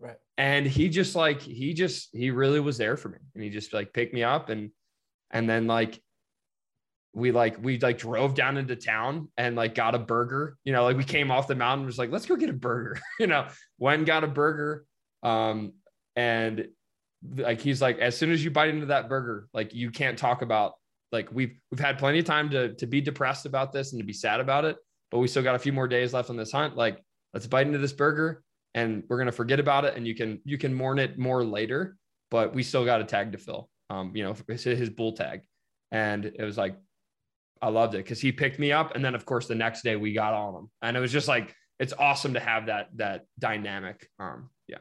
[0.00, 0.16] Right.
[0.36, 3.18] And he just like, he just, he really was there for me.
[3.36, 4.72] And he just like picked me up and,
[5.30, 6.02] and then like
[7.16, 10.58] we like we like drove down into town and like got a burger.
[10.64, 13.00] You know, like we came off the mountain, was like, let's go get a burger.
[13.18, 13.48] you know,
[13.80, 14.84] and got a burger.
[15.22, 15.72] Um,
[16.14, 16.68] and
[17.34, 20.42] like he's like, as soon as you bite into that burger, like you can't talk
[20.42, 20.74] about
[21.10, 24.04] like we've we've had plenty of time to to be depressed about this and to
[24.04, 24.76] be sad about it,
[25.10, 26.76] but we still got a few more days left on this hunt.
[26.76, 27.02] Like,
[27.32, 28.42] let's bite into this burger
[28.74, 31.96] and we're gonna forget about it and you can you can mourn it more later,
[32.30, 33.70] but we still got a tag to fill.
[33.88, 35.40] Um, you know, his, his bull tag.
[35.92, 36.76] And it was like,
[37.62, 38.94] I loved it because he picked me up.
[38.94, 40.70] And then of course the next day we got on him.
[40.82, 44.08] And it was just like it's awesome to have that that dynamic.
[44.18, 44.78] Um, yeah.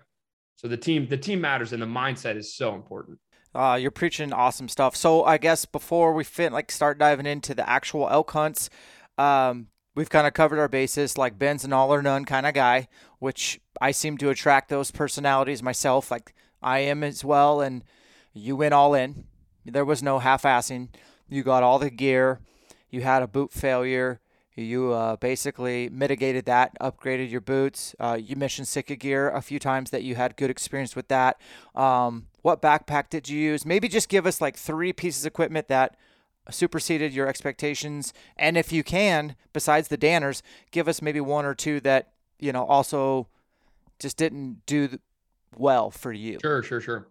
[0.56, 3.20] So the team, the team matters and the mindset is so important.
[3.54, 4.96] Uh, you're preaching awesome stuff.
[4.96, 8.70] So I guess before we fit like start diving into the actual elk hunts,
[9.18, 11.18] um, we've kind of covered our bases.
[11.18, 12.88] Like Ben's an all or none kind of guy,
[13.20, 16.12] which I seem to attract those personalities myself.
[16.12, 17.84] Like I am as well, and
[18.34, 19.26] you went all in.
[19.66, 20.90] There was no half-assing.
[21.30, 22.42] You got all the gear.
[22.90, 24.20] You had a boot failure.
[24.56, 27.94] You uh, basically mitigated that, upgraded your boots.
[28.00, 31.42] Uh, you mentioned Sitka gear a few times that you had good experience with that.
[31.76, 33.66] Um, what backpack did you use?
[33.66, 35.98] Maybe just give us like three pieces of equipment that
[36.50, 38.14] superseded your expectations.
[38.38, 42.54] And if you can, besides the Danners, give us maybe one or two that, you
[42.54, 43.28] know, also
[44.00, 45.00] just didn't do
[45.58, 46.38] well for you.
[46.42, 47.08] Sure, sure, sure.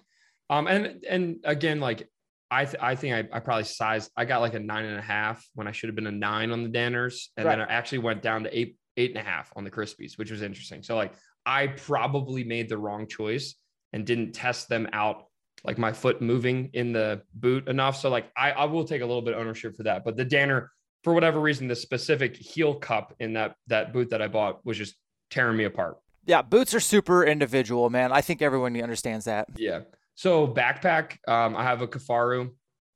[0.50, 2.08] Um, and and again, like
[2.54, 5.02] I th- I think I, I probably sized I got like a nine and a
[5.02, 7.58] half when I should have been a nine on the Danners, and right.
[7.58, 10.30] then I actually went down to eight eight and a half on the Crispis, which
[10.30, 10.82] was interesting.
[10.84, 11.14] So like
[11.44, 13.56] I probably made the wrong choice
[13.92, 15.24] and didn't test them out
[15.64, 17.96] like my foot moving in the boot enough.
[17.96, 20.04] So like I, I will take a little bit of ownership for that.
[20.04, 20.70] But the Danner,
[21.02, 24.78] for whatever reason, the specific heel cup in that that boot that I bought was
[24.78, 24.94] just
[25.30, 25.96] tearing me apart.
[26.24, 28.12] Yeah, boots are super individual, man.
[28.12, 29.48] I think everyone understands that.
[29.56, 29.80] Yeah.
[30.14, 32.50] So backpack, um, I have a Kifaru.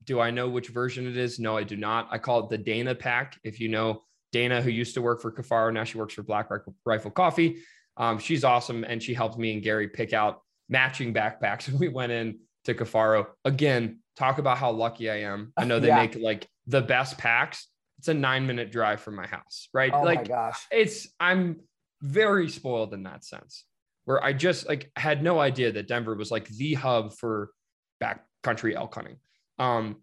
[0.05, 1.39] Do I know which version it is?
[1.39, 2.07] No, I do not.
[2.11, 3.37] I call it the Dana pack.
[3.43, 6.49] If you know Dana, who used to work for Kifaru, now she works for Black
[6.85, 7.57] Rifle Coffee.
[7.97, 11.67] Um, she's awesome, and she helped me and Gary pick out matching backpacks.
[11.67, 13.99] And we went in to Kifaru again.
[14.15, 15.53] Talk about how lucky I am.
[15.57, 15.97] I know they yeah.
[15.97, 17.67] make like the best packs.
[17.97, 19.91] It's a nine minute drive from my house, right?
[19.93, 21.59] Oh like, my gosh, it's I'm
[22.01, 23.65] very spoiled in that sense
[24.09, 27.51] where I just like had no idea that Denver was like the hub for
[28.01, 29.17] backcountry elk hunting.
[29.59, 29.97] Um,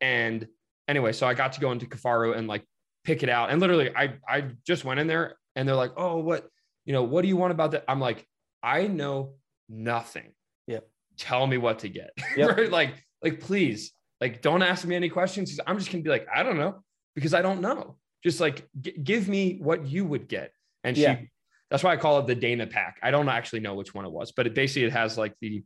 [0.00, 0.48] and
[0.88, 2.64] anyway, so I got to go into Kifaru and like
[3.04, 3.50] pick it out.
[3.50, 6.48] And literally, I I just went in there and they're like, "Oh, what
[6.86, 7.04] you know?
[7.04, 8.26] What do you want about that?" I'm like,
[8.64, 9.34] "I know
[9.68, 10.32] nothing.
[10.66, 10.80] Yeah.
[11.16, 12.10] Tell me what to get.
[12.36, 12.56] Yep.
[12.56, 12.68] right?
[12.68, 15.60] Like, like please, like don't ask me any questions.
[15.68, 16.82] I'm just gonna be like, I don't know
[17.14, 17.96] because I don't know.
[18.24, 20.50] Just like g- give me what you would get.
[20.82, 21.14] And yeah.
[21.14, 21.28] she
[21.72, 22.98] that's why I call it the Dana pack.
[23.02, 25.64] I don't actually know which one it was, but it basically it has like the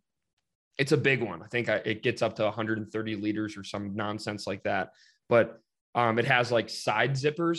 [0.78, 1.42] it's a big one.
[1.42, 4.90] I think I, it gets up to 130 liters or some nonsense like that.
[5.28, 5.58] But
[5.96, 7.58] um, it has like side zippers.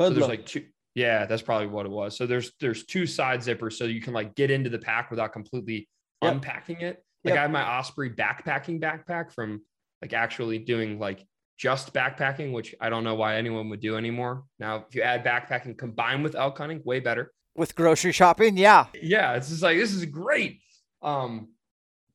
[0.00, 0.64] So there's like two.
[0.96, 2.16] Yeah, that's probably what it was.
[2.16, 5.32] So there's there's two side zippers, so you can like get into the pack without
[5.32, 5.88] completely
[6.20, 6.32] yep.
[6.32, 7.00] unpacking it.
[7.22, 7.38] Like yep.
[7.38, 9.62] I have my Osprey backpacking backpack from
[10.02, 11.24] like actually doing like
[11.58, 14.42] just backpacking, which I don't know why anyone would do anymore.
[14.58, 18.56] Now, if you add backpacking combined with elk hunting, way better with grocery shopping.
[18.56, 18.86] Yeah.
[19.00, 19.34] Yeah.
[19.34, 20.60] It's just like, this is great.
[21.02, 21.48] Um,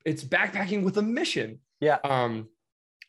[0.06, 1.60] it's backpacking with a mission.
[1.80, 1.98] Yeah.
[2.04, 2.50] Um,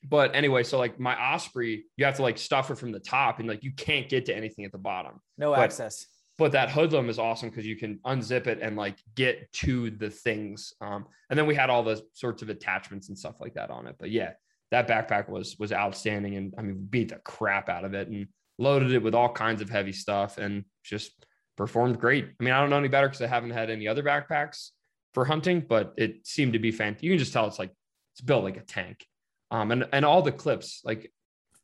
[0.02, 3.38] but anyway, so like my Osprey, you have to like stuff it from the top
[3.38, 5.20] and like you can't get to anything at the bottom.
[5.36, 6.06] No but, access.
[6.38, 10.08] But that hoodlum is awesome because you can unzip it and like get to the
[10.08, 10.72] things.
[10.80, 13.86] Um, and then we had all the sorts of attachments and stuff like that on
[13.86, 13.96] it.
[13.98, 14.32] But yeah,
[14.70, 18.26] that backpack was was outstanding and I mean beat the crap out of it and
[18.58, 21.12] loaded it with all kinds of heavy stuff and just
[21.60, 22.24] performed great.
[22.24, 24.70] I mean, I don't know any better because I haven't had any other backpacks
[25.12, 27.02] for hunting, but it seemed to be fantastic.
[27.02, 27.70] You can just tell it's like
[28.14, 29.04] it's built like a tank.
[29.50, 31.12] Um, and and all the clips, like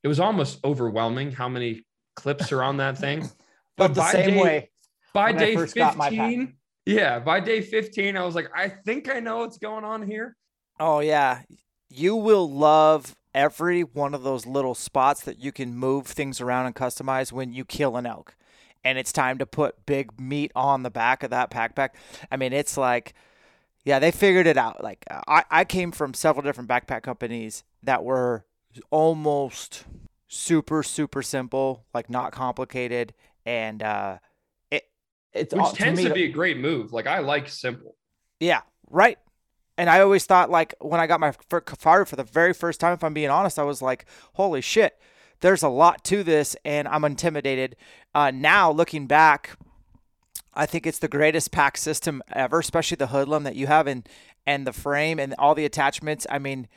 [0.03, 3.27] it was almost overwhelming how many clips are on that thing.
[3.79, 4.71] But the same day, way.
[5.13, 6.55] By day 15,
[6.87, 10.35] yeah, by day 15, I was like, I think I know what's going on here.
[10.81, 11.43] Oh yeah.
[11.91, 16.65] You will love every one of those little spots that you can move things around
[16.65, 18.35] and customize when you kill an elk
[18.87, 21.91] and it's time to put big meat on the back of that backpack.
[22.31, 23.15] I mean, it's like,
[23.85, 24.81] yeah, they figured it out.
[24.81, 28.45] Like, I, I came from several different backpack companies that were
[28.93, 29.87] almost
[30.29, 33.13] super, super simple, like not complicated.
[33.45, 34.19] And, uh,
[34.71, 34.85] it,
[35.33, 36.93] it's which tends to, to be a great move.
[36.93, 37.97] Like, I like simple.
[38.39, 39.19] Yeah, right.
[39.77, 41.33] And I always thought, like, when I got my
[41.77, 44.97] fire for the very first time, if I'm being honest, I was like, holy shit
[45.41, 47.77] there's a lot to this, and I'm intimidated.
[48.15, 49.57] Uh, now, looking back,
[50.55, 54.09] I think it's the greatest pack system ever, especially the hoodlum that you have and
[54.47, 56.27] and the frame and all the attachments.
[56.31, 56.69] I mean,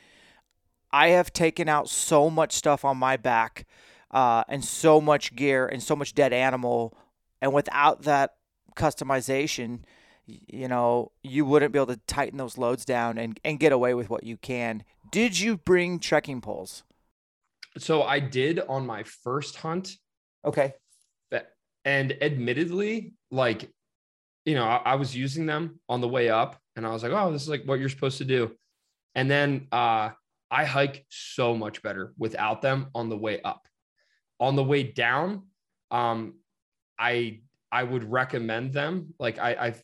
[0.90, 3.64] I have taken out so much stuff on my back
[4.10, 6.96] uh, and so much gear and so much dead animal,
[7.40, 8.34] and without that
[8.76, 9.80] customization,
[10.26, 13.94] you know, you wouldn't be able to tighten those loads down and, and get away
[13.94, 14.84] with what you can.
[15.10, 16.84] Did you bring trekking poles?
[17.80, 19.92] So I did on my first hunt.
[20.44, 20.74] Okay.
[21.84, 23.70] And admittedly, like,
[24.44, 27.12] you know, I, I was using them on the way up and I was like,
[27.12, 28.52] oh, this is like what you're supposed to do.
[29.14, 30.10] And then uh,
[30.50, 33.66] I hike so much better without them on the way up.
[34.40, 35.44] On the way down,
[35.90, 36.34] um,
[36.98, 37.40] I
[37.72, 39.14] I would recommend them.
[39.18, 39.74] Like I I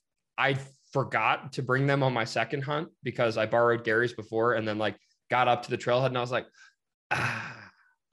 [0.50, 0.58] I
[0.92, 4.78] forgot to bring them on my second hunt because I borrowed Gary's before and then
[4.78, 4.96] like
[5.30, 6.46] got up to the trailhead and I was like,
[7.10, 7.45] ah,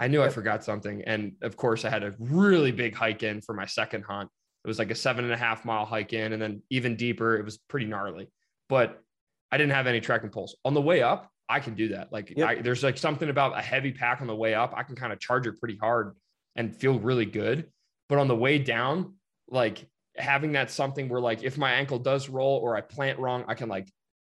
[0.04, 1.01] I knew I forgot something.
[1.04, 4.30] And of course I had a really big hike in for my second hunt.
[4.66, 7.38] It was like a seven and a half mile hike in and then even deeper.
[7.38, 8.28] It was pretty gnarly,
[8.68, 9.01] but
[9.49, 11.32] I didn't have any trekking poles on the way up.
[11.47, 12.12] I can do that.
[12.12, 12.49] Like Yep.
[12.49, 14.74] I, there's like something about a heavy pack on the way up.
[14.76, 16.18] I can kind of charge it pretty hard
[16.58, 17.72] and feel really good.
[18.10, 19.14] But on the way down,
[19.47, 19.88] like
[20.18, 23.54] having that something where like if my ankle does roll or I plant wrong, I
[23.54, 23.88] can like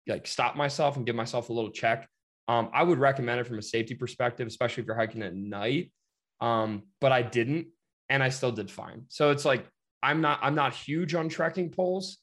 [0.07, 2.07] like stop myself and give myself a little check.
[2.47, 5.91] Um, I would recommend it from a safety perspective, especially if you're hiking at night.
[6.39, 7.67] Um, but I didn't,
[8.09, 9.05] and I still did fine.
[9.09, 9.65] So it's like
[10.01, 12.17] I'm not I'm not huge on trekking poles,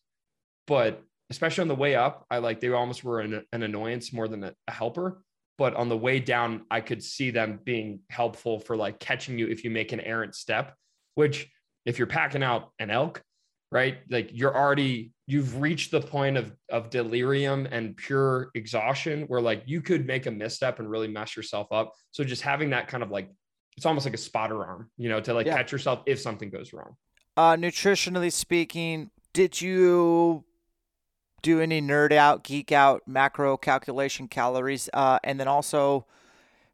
[0.67, 4.29] but especially on the way up, I like they almost were an, an annoyance more
[4.29, 5.23] than a, a helper.
[5.57, 9.47] But on the way down, I could see them being helpful for like catching you
[9.47, 10.75] if you make an errant step,
[11.15, 11.49] which
[11.87, 13.23] if you're packing out an elk,
[13.71, 13.99] right?
[14.11, 19.63] Like you're already you've reached the point of of delirium and pure exhaustion where like
[19.67, 21.93] you could make a misstep and really mess yourself up.
[22.11, 23.31] So just having that kind of like
[23.77, 25.57] it's almost like a spotter arm, you know, to like Yeah.
[25.57, 26.97] catch yourself if something goes wrong.
[27.37, 30.45] Uh, nutritionally speaking, did you
[31.43, 34.89] do any nerd out, geek out, macro calculation calories?
[34.95, 36.07] Uh, and then also,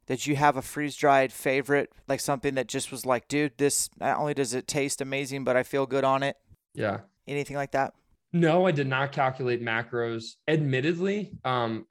[0.07, 3.89] did you have a freeze dried favorite, like something that just was like, dude, this
[3.99, 6.37] not only does it taste amazing, but I feel good on it?
[6.75, 7.01] Yeah.
[7.27, 7.95] Anything like that?
[8.33, 10.33] No, I did not calculate macros.
[10.49, 11.87] Admittedly, um,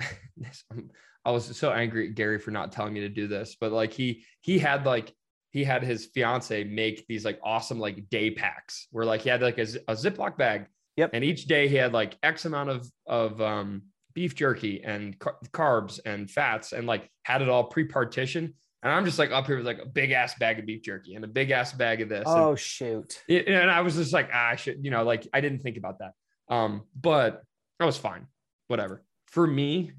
[1.25, 3.91] I was so angry at Gary for not telling me to do this, but like
[3.93, 5.13] he he had like
[5.51, 9.41] he had his fiance make these like awesome like day packs where like he had
[9.41, 10.67] like a Ziploc bag.
[10.95, 11.11] Yep.
[11.13, 13.83] And each day he had like X amount of of um,
[14.13, 18.53] beef jerky and car- carbs and fats and like had it all pre-partitioned.
[18.81, 21.15] And I'm just like up here with like a big ass bag of beef jerky
[21.15, 22.27] and a big ass bag of this.
[22.27, 23.21] and- Oh, shoot.
[23.27, 25.75] it- and I was just like, ah, I should, you know, like I didn't think
[25.77, 26.11] about that.
[26.49, 27.43] Um, but
[27.79, 28.27] I was fine,
[28.67, 29.03] whatever.
[29.27, 29.91] For me,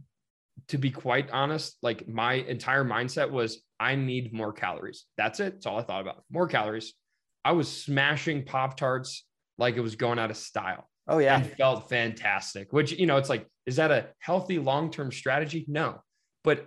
[0.69, 5.05] to be quite honest, like my entire mindset was I need more calories.
[5.17, 5.55] That's it.
[5.55, 6.23] That's all I thought about.
[6.31, 6.93] More calories.
[7.45, 9.25] I was smashing Pop Tarts
[9.59, 11.37] like it was going out of style Oh, yeah.
[11.37, 12.73] and felt fantastic.
[12.73, 15.65] Which, you know, it's like, is that a healthy long term strategy?
[15.69, 16.03] No.
[16.45, 16.67] But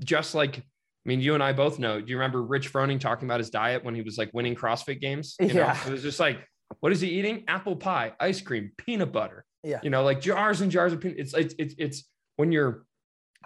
[0.00, 0.62] just like, I
[1.04, 2.00] mean, you and I both know.
[2.00, 5.00] Do you remember Rich Froning talking about his diet when he was like winning CrossFit
[5.00, 5.36] games?
[5.40, 5.86] You know, Yeah.
[5.86, 6.38] it was just like,
[6.80, 7.44] what is he eating?
[7.48, 9.44] Apple pie, ice cream, peanut butter.
[9.64, 9.80] Yeah.
[9.82, 11.18] You know, like jars and jars of peanut.
[11.18, 12.04] It's it's it's, it's
[12.36, 12.84] when you're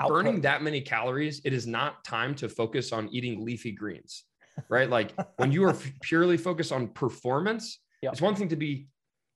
[0.07, 4.25] burning that many calories, it is not time to focus on eating leafy greens,
[4.69, 4.89] right?
[4.89, 8.13] Like when you are purely focused on performance, Yep.
[8.13, 8.89] it's one thing to be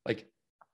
[0.05, 0.27] like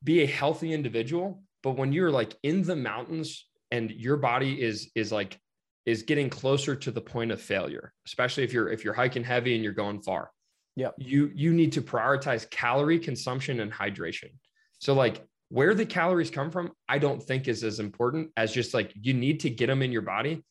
[0.02, 4.90] be a healthy individual, but when you're like in the mountains and your body is
[4.94, 5.38] is like
[5.84, 9.54] is getting closer to the point of failure, especially if you're if you're hiking heavy
[9.54, 10.30] and you're going far.
[10.76, 10.94] Yep.
[10.98, 14.30] You you need to prioritize calorie consumption and hydration.
[14.78, 18.72] So like where the calories come from, I don't think is as important as just
[18.72, 20.42] like you need to get them in your body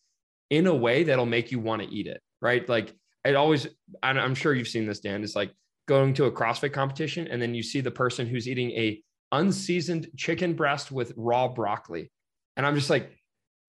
[0.52, 2.68] in a way that'll make you want to eat it, right?
[2.70, 2.94] Like
[3.26, 3.68] it always,
[4.04, 5.24] I'm sure you've seen this, Dan.
[5.24, 5.52] It's like
[5.88, 9.02] going to a CrossFit competition and then you see the person who's eating a
[9.32, 12.12] unseasoned chicken breast with raw broccoli,
[12.58, 13.12] and I'm just like,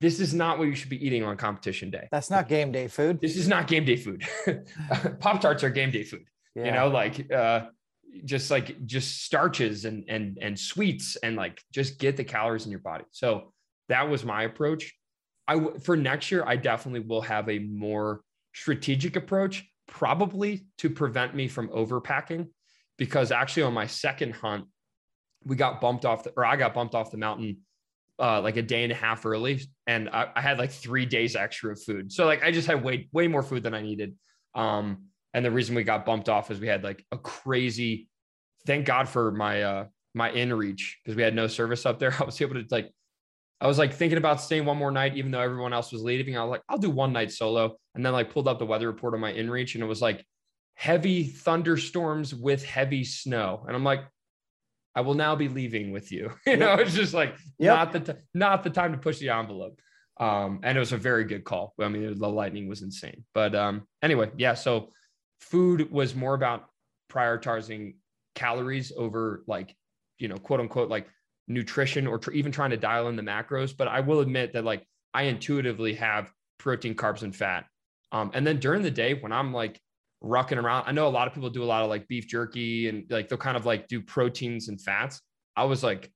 [0.01, 2.09] this is not what you should be eating on competition day.
[2.11, 3.21] That's not game day food.
[3.21, 4.27] This is not game day food.
[5.21, 6.25] Pop tarts are game day food
[6.55, 6.65] Yeah.
[6.67, 7.67] you know like uh
[8.25, 12.71] just like just starches and and and sweets and like just get the calories in
[12.71, 13.05] your body.
[13.11, 13.53] So
[13.89, 14.93] that was my approach.
[15.49, 18.23] I w- for next year i definitely will have a more
[18.55, 22.49] strategic approach probably to prevent me from overpacking
[22.97, 24.67] because actually on my second hunt
[25.45, 27.59] we got bumped off the or i got bumped off the mountain
[28.19, 31.35] uh, like a day and a half early and I, I had like three days
[31.35, 32.13] extra of food.
[32.13, 34.15] So like i just had way way more food than i needed.
[34.55, 38.09] Um and the reason we got bumped off is we had like a crazy,
[38.67, 42.15] thank God for my uh my inReach because we had no service up there.
[42.21, 42.91] I was able to like
[43.61, 46.37] I was like thinking about staying one more night, even though everyone else was leaving.
[46.37, 47.77] I was like, I'll do one night solo.
[47.95, 50.25] And then like pulled up the weather report on my inReach and it was like
[50.75, 53.65] heavy thunderstorms with heavy snow.
[53.67, 54.01] And I'm like,
[54.97, 56.33] I will now be leaving with you.
[56.47, 57.77] you know, it's just like Yep.
[57.77, 59.81] not the t- not the time to push the envelope.
[60.21, 61.73] Um, and it was a very good call.
[61.81, 63.25] I mean, the lightning was insane.
[63.33, 64.55] But um, anyway, yeah.
[64.55, 64.91] So
[65.43, 66.69] food was more about
[67.11, 67.97] prioritizing
[68.35, 69.75] calories over like,
[70.19, 71.09] you know, quote unquote, like
[71.49, 73.77] nutrition or tr- even trying to dial in the macros.
[73.77, 77.67] But I will admit that like I intuitively have protein, carbs, and fat.
[78.13, 79.81] Um, and then during the day when I'm like
[80.23, 82.89] rucking around, I know a lot of people do a lot of like beef jerky
[82.89, 85.21] and like they'll kind of like do proteins and fats.
[85.57, 86.11] I was like,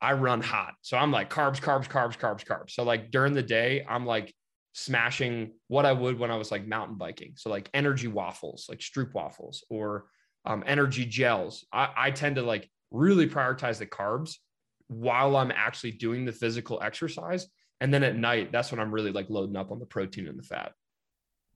[0.00, 0.74] I run hot.
[0.82, 2.70] So I'm like carbs, carbs, carbs, carbs, carbs.
[2.70, 4.32] So like during the day, I'm like
[4.74, 7.34] smashing what I would when I was like mountain biking.
[7.36, 10.06] So like energy waffles, like Stroop waffles or
[10.44, 11.64] um, energy gels.
[11.72, 14.34] I, I tend to like really prioritize the carbs
[14.88, 17.46] while I'm actually doing the physical exercise.
[17.80, 20.38] And then at night, that's when I'm really like loading up on the protein and
[20.38, 20.72] the fat.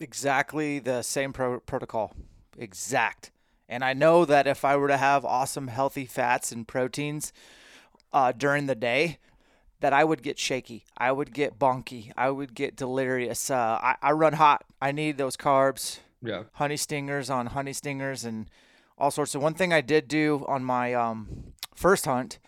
[0.00, 2.14] Exactly the same pro- protocol.
[2.56, 3.32] Exact.
[3.68, 7.32] And I know that if I were to have awesome, healthy fats and proteins
[8.12, 9.18] uh, during the day,
[9.80, 10.84] that I would get shaky.
[10.96, 12.12] I would get bonky.
[12.16, 13.50] I would get delirious.
[13.50, 14.64] Uh, I, I run hot.
[14.82, 15.98] I need those carbs.
[16.22, 16.44] Yeah.
[16.54, 18.50] Honey stingers on honey stingers and
[18.96, 19.34] all sorts.
[19.34, 19.42] of.
[19.42, 22.38] one thing I did do on my um, first hunt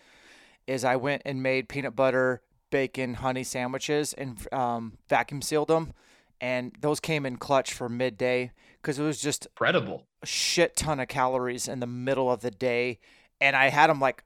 [0.67, 5.93] is I went and made peanut butter, bacon, honey sandwiches and um, vacuum sealed them.
[6.41, 8.51] And those came in clutch for midday
[8.81, 10.07] because it was just incredible.
[10.23, 12.99] A shit ton of calories in the middle of the day.
[13.39, 14.23] And I had them like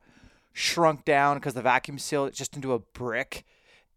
[0.58, 3.46] shrunk down because the vacuum sealed it just into a brick.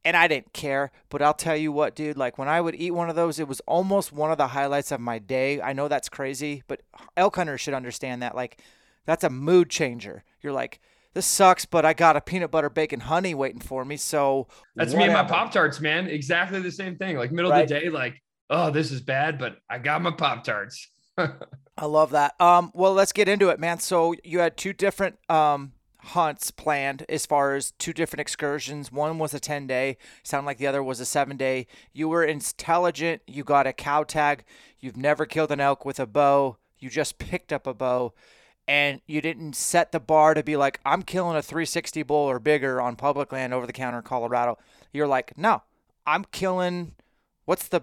[0.04, 0.90] And I didn't care.
[1.09, 3.46] But I'll tell you what, dude, like when I would eat one of those, it
[3.46, 5.61] was almost one of the highlights of my day.
[5.61, 6.82] I know that's crazy, but
[7.16, 8.34] elk hunters should understand that.
[8.34, 8.61] Like,
[9.06, 10.24] that's a mood changer.
[10.42, 10.80] You're like,
[11.14, 13.96] this sucks, but I got a peanut butter bacon honey waiting for me.
[13.96, 15.12] So that's whatever.
[15.12, 16.09] me and my Pop Tarts, man.
[16.09, 17.16] Exactly the same thing.
[17.16, 17.62] Like middle right.
[17.62, 20.88] of the day, like, oh, this is bad, but I got my Pop Tarts.
[21.18, 22.34] I love that.
[22.40, 23.78] Um, well, let's get into it, man.
[23.78, 28.92] So you had two different um hunts planned as far as two different excursions.
[28.92, 31.66] One was a 10 day, sound like the other was a seven day.
[31.92, 33.22] You were intelligent.
[33.26, 34.44] You got a cow tag.
[34.80, 36.57] You've never killed an elk with a bow.
[36.78, 38.14] You just picked up a bow
[38.68, 42.38] and you didn't set the bar to be like, I'm killing a 360 bull or
[42.38, 44.59] bigger on public land over the counter in Colorado.
[44.92, 45.62] You're like, no,
[46.07, 46.94] I'm killing
[47.46, 47.80] what's the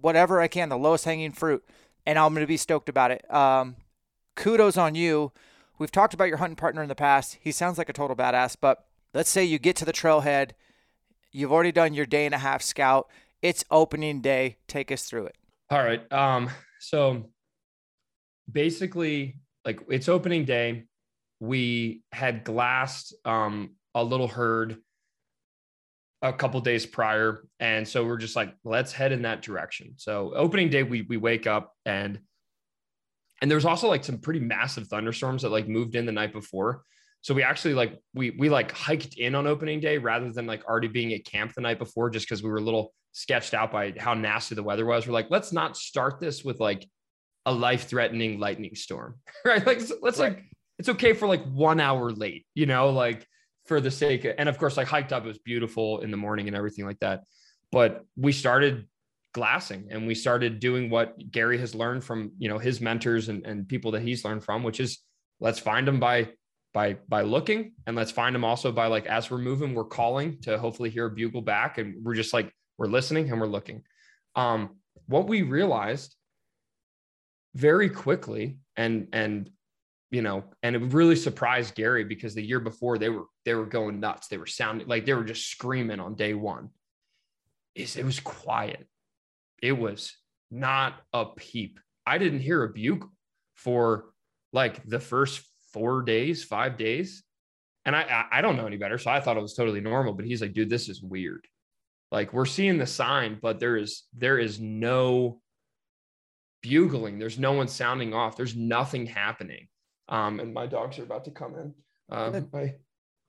[0.00, 1.64] whatever I can, the lowest hanging fruit,
[2.04, 3.32] and I'm going to be stoked about it.
[3.32, 3.76] Um,
[4.36, 5.32] kudos on you.
[5.84, 7.36] We've talked about your hunting partner in the past.
[7.42, 10.52] He sounds like a total badass, but let's say you get to the trailhead,
[11.30, 13.10] you've already done your day and a half scout.
[13.42, 14.56] It's opening day.
[14.66, 15.36] Take us through it.
[15.68, 16.10] All right.
[16.10, 16.48] Um,
[16.80, 17.28] so
[18.50, 20.86] basically like it's opening day.
[21.38, 24.78] We had glassed um, a little herd
[26.22, 29.96] a couple days prior, and so we're just like, let's head in that direction.
[29.98, 32.20] So opening day, we we wake up and
[33.44, 36.32] and there was also like some pretty massive thunderstorms that like moved in the night
[36.32, 36.82] before.
[37.20, 40.64] So we actually like we we like hiked in on opening day rather than like
[40.64, 43.70] already being at camp the night before, just because we were a little sketched out
[43.70, 45.06] by how nasty the weather was.
[45.06, 46.88] We're like, let's not start this with like
[47.44, 49.66] a life-threatening lightning storm, right?
[49.66, 50.36] Like let's right.
[50.36, 50.44] like
[50.78, 53.26] it's okay for like one hour late, you know, like
[53.66, 56.16] for the sake of, and of course, like hiked up, it was beautiful in the
[56.16, 57.24] morning and everything like that.
[57.70, 58.88] But we started
[59.34, 63.44] glassing and we started doing what Gary has learned from, you know, his mentors and,
[63.44, 65.00] and people that he's learned from, which is
[65.40, 66.30] let's find them by
[66.72, 70.40] by by looking and let's find them also by like as we're moving, we're calling
[70.42, 73.82] to hopefully hear a bugle back and we're just like we're listening and we're looking.
[74.36, 74.76] Um,
[75.06, 76.16] what we realized
[77.54, 79.50] very quickly and and
[80.10, 83.66] you know and it really surprised gary because the year before they were they were
[83.66, 84.28] going nuts.
[84.28, 86.70] They were sounding like they were just screaming on day one.
[87.74, 88.86] Is it was quiet
[89.64, 90.16] it was
[90.50, 93.10] not a peep i didn't hear a bugle
[93.54, 94.06] for
[94.52, 95.42] like the first
[95.72, 97.24] four days five days
[97.84, 100.24] and i i don't know any better so i thought it was totally normal but
[100.24, 101.46] he's like dude this is weird
[102.12, 105.40] like we're seeing the sign but there is there is no
[106.64, 107.18] bugling.
[107.18, 108.36] There's no one sounding off.
[108.36, 109.68] There's nothing happening.
[110.08, 111.74] Um, and my dogs are about to come in.
[112.10, 112.74] Uh, my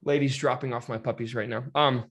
[0.03, 1.65] lady's dropping off my puppies right now.
[1.75, 2.05] Um,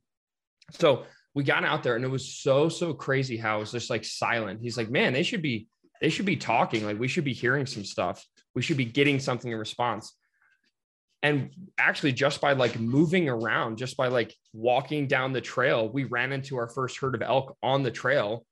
[0.70, 1.04] so
[1.34, 4.04] we got out there and it was so so crazy how it was just like
[4.04, 4.60] silent.
[4.62, 5.68] He's like, man, they should be
[6.00, 6.84] they should be talking.
[6.84, 8.24] Like we should be hearing some stuff.
[8.54, 10.14] We should be getting something in response.
[11.22, 16.04] And actually, just by like moving around, just by like walking down the trail, we
[16.04, 18.44] ran into our first herd of elk on the trail,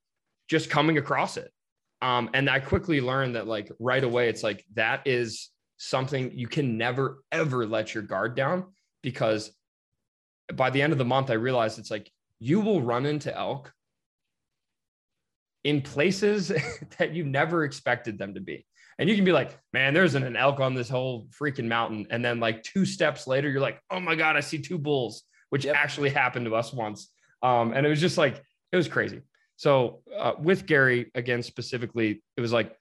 [0.49, 1.53] just coming across it.
[2.01, 6.49] Um, and I quickly learned that like right away, it's like that is something you
[6.49, 8.65] can never ever let your guard down
[9.03, 9.53] because
[10.55, 12.11] by the end of the month, I realized it's like
[12.43, 13.73] you will run into elk
[15.63, 16.49] in places
[16.99, 18.67] that you never expected them to be.
[18.99, 22.09] And you can be like, man, there's an, an elk on this whole freaking mountain.
[22.11, 25.23] And then like two steps later, you're like, oh my God, I see two bulls,
[25.51, 25.77] which yep.
[25.77, 27.13] actually happened to us once.
[27.45, 29.21] Um, and it was just like, it was crazy.
[29.57, 32.77] So uh, with Gary again specifically, it was like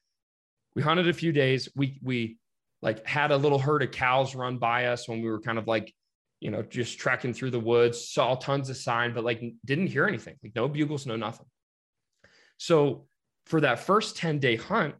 [0.75, 1.69] we hunted a few days.
[1.75, 2.37] We we
[2.81, 5.67] like had a little herd of cows run by us when we were kind of
[5.67, 5.93] like,
[6.41, 10.07] you know, just trekking through the woods, saw tons of sign, but like didn't hear
[10.07, 11.45] anything, like no bugles, no nothing.
[12.57, 13.05] So
[13.45, 14.95] for that first 10 day hunt,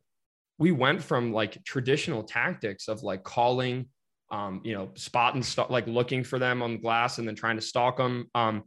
[0.60, 3.88] we went from like traditional tactics of like calling,
[4.30, 7.56] um, you know, spotting stuff, like looking for them on the glass and then trying
[7.56, 8.30] to stalk them.
[8.36, 8.64] Um,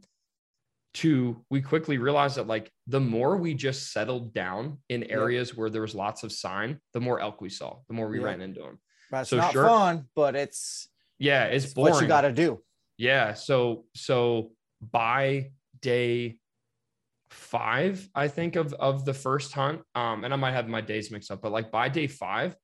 [0.95, 5.57] to we quickly realized that like the more we just settled down in areas yep.
[5.57, 8.25] where there was lots of sign, the more elk we saw, the more we yep.
[8.25, 8.79] ran into them.
[9.11, 10.87] That's so not sure, fun, but it's
[11.19, 11.93] yeah, it's, it's boring.
[11.93, 12.61] what you got to do.
[12.97, 13.33] Yeah.
[13.33, 14.51] So so
[14.81, 15.51] by
[15.81, 16.39] day
[17.29, 21.11] five, I think of of the first hunt, um, and I might have my days
[21.11, 22.55] mixed up, but like by day five,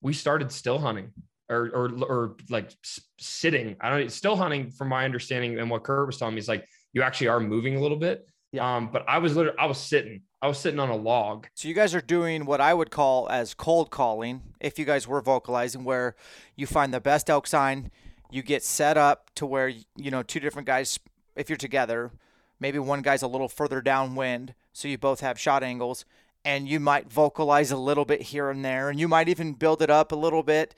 [0.00, 1.12] we started still hunting
[1.50, 2.70] or or or like
[3.18, 3.76] sitting.
[3.80, 6.66] I don't still hunting from my understanding and what Kurt was telling me is like
[6.92, 8.29] you actually are moving a little bit.
[8.52, 8.76] Yeah.
[8.76, 10.22] Um, but I was literally I was sitting.
[10.42, 11.46] I was sitting on a log.
[11.54, 15.06] So you guys are doing what I would call as cold calling, if you guys
[15.06, 16.16] were vocalizing, where
[16.56, 17.90] you find the best elk sign,
[18.30, 20.98] you get set up to where you know two different guys
[21.36, 22.12] if you're together,
[22.58, 26.04] maybe one guy's a little further downwind, so you both have shot angles,
[26.44, 29.80] and you might vocalize a little bit here and there, and you might even build
[29.80, 30.74] it up a little bit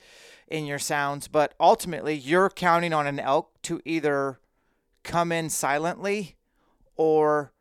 [0.47, 4.39] in your sounds, but ultimately you're counting on an elk to either
[5.03, 6.35] come in silently
[6.95, 7.51] or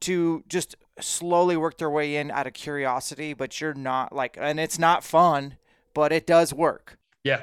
[0.00, 4.58] to just slowly work their way in out of curiosity, but you're not like, and
[4.60, 5.56] it's not fun,
[5.94, 6.98] but it does work.
[7.24, 7.42] Yeah.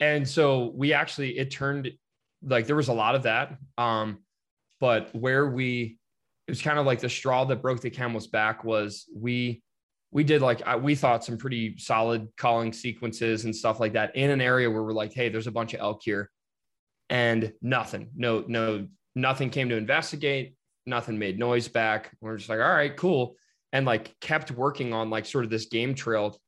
[0.00, 1.90] And so we actually, it turned
[2.42, 3.56] like there was a lot of that.
[3.78, 4.18] Um,
[4.80, 5.98] but where we,
[6.46, 9.62] it was kind of like the straw that broke the camel's back was we,
[10.12, 14.30] we did like we thought some pretty solid calling sequences and stuff like that in
[14.30, 16.30] an area where we're like, hey, there's a bunch of elk here
[17.10, 20.55] and nothing, no, no, nothing came to investigate.
[20.86, 22.16] Nothing made noise back.
[22.20, 23.36] We're just like, all right, cool.
[23.72, 26.38] And like kept working on like sort of this game trail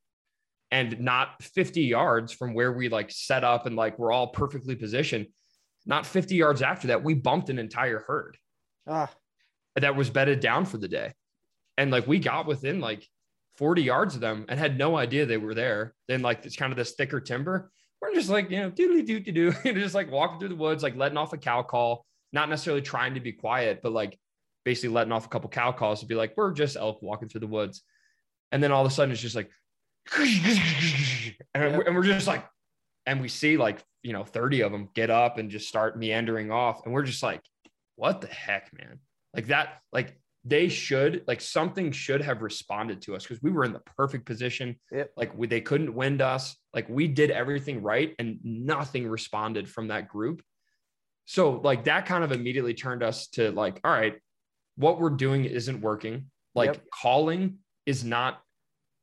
[0.70, 4.76] and not 50 yards from where we like set up and like we're all perfectly
[4.76, 5.26] positioned.
[5.86, 8.36] Not 50 yards after that, we bumped an entire herd
[8.86, 9.10] ah.
[9.76, 11.12] that was bedded down for the day.
[11.76, 13.06] And like we got within like
[13.56, 15.94] 40 yards of them and had no idea they were there.
[16.06, 17.70] Then like it's kind of this thicker timber
[18.00, 20.82] we're just like, you know, doodly doo doo doo, just like walking through the woods,
[20.82, 24.18] like letting off a cow call, not necessarily trying to be quiet, but like
[24.68, 27.40] basically letting off a couple cow calls to be like, we're just elk walking through
[27.40, 27.80] the woods.
[28.52, 29.50] And then all of a sudden it's just like,
[31.54, 32.46] and, we're, just like,
[33.06, 36.50] and we see like, you know, 30 of them get up and just start meandering
[36.50, 36.84] off.
[36.84, 37.40] And we're just like,
[37.96, 38.98] what the heck, man?
[39.32, 43.64] Like that, like they should like something should have responded to us because we were
[43.64, 44.76] in the perfect position.
[44.92, 45.12] Yep.
[45.16, 46.56] Like we, they couldn't wind us.
[46.74, 50.42] Like we did everything right and nothing responded from that group.
[51.24, 54.16] So like that kind of immediately turned us to like, all right,
[54.78, 56.30] what we're doing isn't working.
[56.54, 56.84] Like yep.
[56.92, 58.40] calling is not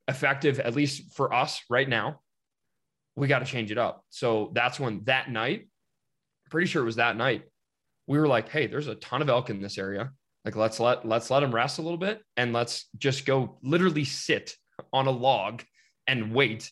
[0.07, 2.21] effective, at least for us right now.
[3.15, 4.03] We got to change it up.
[4.09, 5.69] So that's when that night,
[6.49, 7.43] pretty sure it was that night,
[8.07, 10.11] we were like, hey, there's a ton of elk in this area
[10.45, 14.05] like let's let let's let them rest a little bit and let's just go literally
[14.05, 14.55] sit
[14.93, 15.63] on a log
[16.07, 16.71] and wait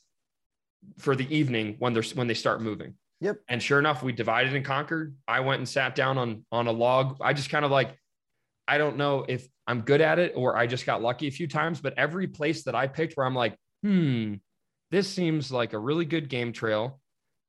[0.99, 2.93] for the evening when they're when they start moving.
[3.19, 3.37] Yep.
[3.49, 5.15] And sure enough, we divided and conquered.
[5.27, 7.17] I went and sat down on on a log.
[7.19, 7.97] I just kind of like
[8.67, 11.47] I don't know if I'm good at it or I just got lucky a few
[11.47, 14.35] times, but every place that I picked where I'm like, hmm,
[14.91, 16.99] this seems like a really good game trail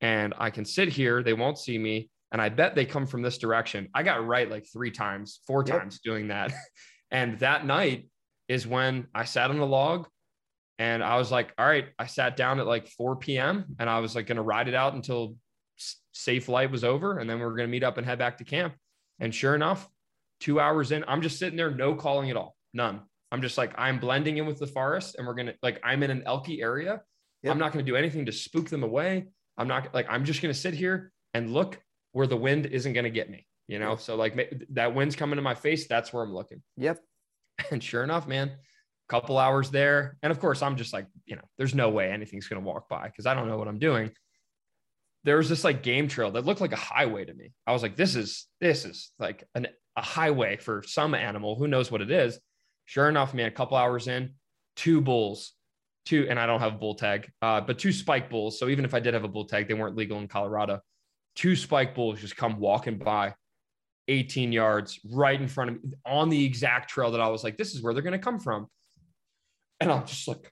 [0.01, 3.21] and I can sit here, they won't see me and I bet they come from
[3.21, 3.87] this direction.
[3.93, 5.79] I got right like three times, four yep.
[5.79, 6.53] times doing that.
[7.11, 8.09] and that night
[8.47, 10.07] is when I sat on the log
[10.77, 13.65] and I was like, all right, I sat down at like 4 p.m.
[13.79, 15.35] and I was like going to ride it out until
[16.11, 17.19] safe light was over.
[17.19, 18.73] And then we are going to meet up and head back to camp.
[19.19, 19.87] And sure enough,
[20.39, 23.01] two hours in, I'm just sitting there, no calling at all, none.
[23.31, 26.03] I'm just like, I'm blending in with the forest and we're going to, like, I'm
[26.03, 27.01] in an elky area.
[27.43, 27.51] Yep.
[27.51, 29.25] I'm not going to do anything to spook them away.
[29.57, 31.79] I'm not like, I'm just going to sit here and look
[32.11, 33.95] where the wind isn't going to get me, you know?
[33.97, 35.87] So like that wind's coming to my face.
[35.87, 36.61] That's where I'm looking.
[36.77, 36.99] Yep.
[37.71, 38.51] And sure enough, man,
[39.07, 40.17] couple hours there.
[40.23, 42.89] And of course, I'm just like, you know, there's no way anything's going to walk
[42.89, 44.11] by because I don't know what I'm doing.
[45.23, 47.53] There was this like game trail that looked like a highway to me.
[47.65, 51.55] I was like, this is, this is like an, a highway for some animal.
[51.55, 52.39] Who knows what it is?
[52.85, 54.33] Sure enough, man, a couple hours in,
[54.75, 55.53] two bulls,
[56.05, 58.59] two, and I don't have a bull tag, uh, but two spike bulls.
[58.59, 60.81] So even if I did have a bull tag, they weren't legal in Colorado
[61.35, 63.33] two spike bulls just come walking by
[64.07, 67.57] 18 yards right in front of me on the exact trail that I was like,
[67.57, 68.67] this is where they're going to come from.
[69.79, 70.49] And I'm just like,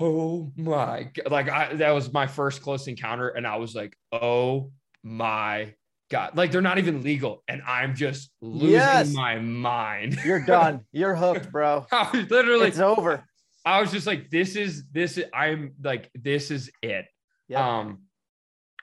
[0.00, 1.32] oh my God.
[1.32, 3.28] Like, I, that was my first close encounter.
[3.28, 4.70] And I was like, oh
[5.02, 5.74] my
[6.10, 6.36] God.
[6.36, 7.42] Like, they're not even legal.
[7.48, 9.12] And I'm just losing yes.
[9.12, 10.18] my mind.
[10.24, 10.82] You're done.
[10.92, 11.86] You're hooked, bro.
[12.14, 13.24] literally, it's over.
[13.64, 15.18] I was just like, this is this.
[15.18, 17.06] Is, I'm like, this is it.
[17.48, 17.60] Yep.
[17.60, 17.98] Um,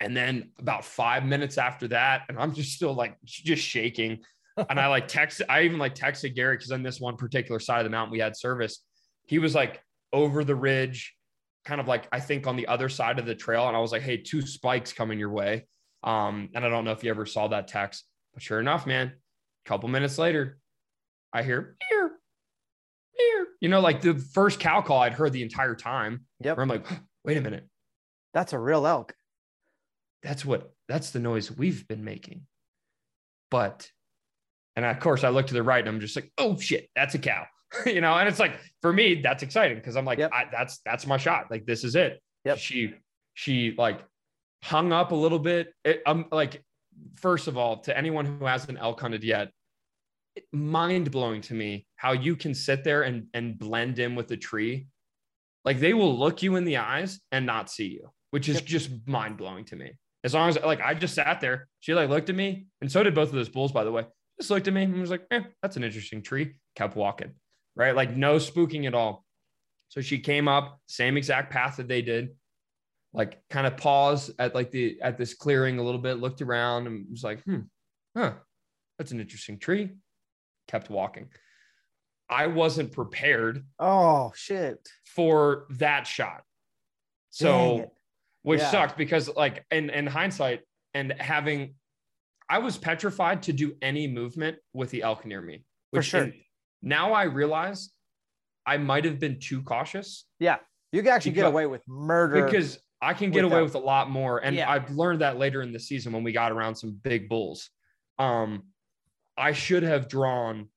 [0.01, 4.19] and then about five minutes after that, and I'm just still like just shaking.
[4.69, 7.80] and I like text, I even like texted Gary because on this one particular side
[7.80, 8.84] of the mountain we had service.
[9.26, 11.15] He was like over the ridge,
[11.63, 13.67] kind of like I think on the other side of the trail.
[13.67, 15.65] And I was like, hey, two spikes coming your way.
[16.04, 19.08] Um, and I don't know if you ever saw that text, but sure enough, man,
[19.08, 20.58] a couple minutes later,
[21.32, 22.12] I hear here,
[23.18, 23.47] here.
[23.62, 26.26] You know, like the first cow call I'd heard the entire time.
[26.41, 26.58] Yep.
[26.58, 26.86] Where I'm like,
[27.24, 27.68] wait a minute.
[28.34, 29.14] That's a real elk.
[30.22, 32.45] That's what that's the noise we've been making.
[33.49, 33.89] But
[34.76, 37.16] and of course I look to the right and I'm just like, oh shit, that's
[37.16, 37.45] a cow.
[37.86, 40.32] you know, and it's like for me, that's exciting because I'm like, yep.
[40.34, 41.45] I, that's that's my shot.
[41.49, 42.22] Like this is it.
[42.45, 42.58] Yep.
[42.58, 42.93] She
[43.34, 44.01] she like
[44.64, 45.74] hung up a little bit.
[45.84, 46.64] It, I'm like,
[47.16, 49.51] first of all, to anyone who hasn't elk hunted yet,
[50.51, 54.38] mind blowing to me how you can sit there and and blend in with the
[54.38, 54.88] tree.
[55.66, 58.89] Like they will look you in the eyes and not see you, which is just
[59.05, 59.91] mind blowing to me.
[60.24, 63.03] As long as like I just sat there, she like looked at me, and so
[63.03, 64.05] did both of those bulls, by the way.
[64.39, 66.55] Just looked at me and was like, eh, that's an interesting tree.
[66.76, 67.34] Kept walking,
[67.76, 67.95] right?
[67.95, 69.26] Like no spooking at all.
[69.89, 72.30] So she came up, same exact path that they did,
[73.14, 76.88] like kind of paused at like the at this clearing a little bit, looked around
[76.88, 77.59] and was like, hmm,
[78.16, 78.34] huh,
[78.97, 79.89] that's an interesting tree.
[80.68, 81.30] Kept walking.
[82.30, 83.66] I wasn't prepared.
[83.80, 84.88] Oh shit.
[85.05, 86.43] For that shot.
[87.30, 87.91] So
[88.43, 88.72] which yeah.
[88.72, 90.61] sucked because like in, in hindsight
[90.93, 91.76] and having
[92.49, 95.64] I was petrified to do any movement with the elk near me.
[95.91, 96.32] Which For sure.
[96.82, 97.89] now I realize
[98.66, 100.26] I might have been too cautious.
[100.39, 100.57] Yeah.
[100.91, 102.45] You can actually because, get away with murder.
[102.45, 103.66] Because I can get with away that.
[103.66, 104.39] with a lot more.
[104.39, 104.70] And yeah.
[104.70, 107.70] I've learned that later in the season when we got around some big bulls.
[108.18, 108.64] Um,
[109.38, 110.70] I should have drawn.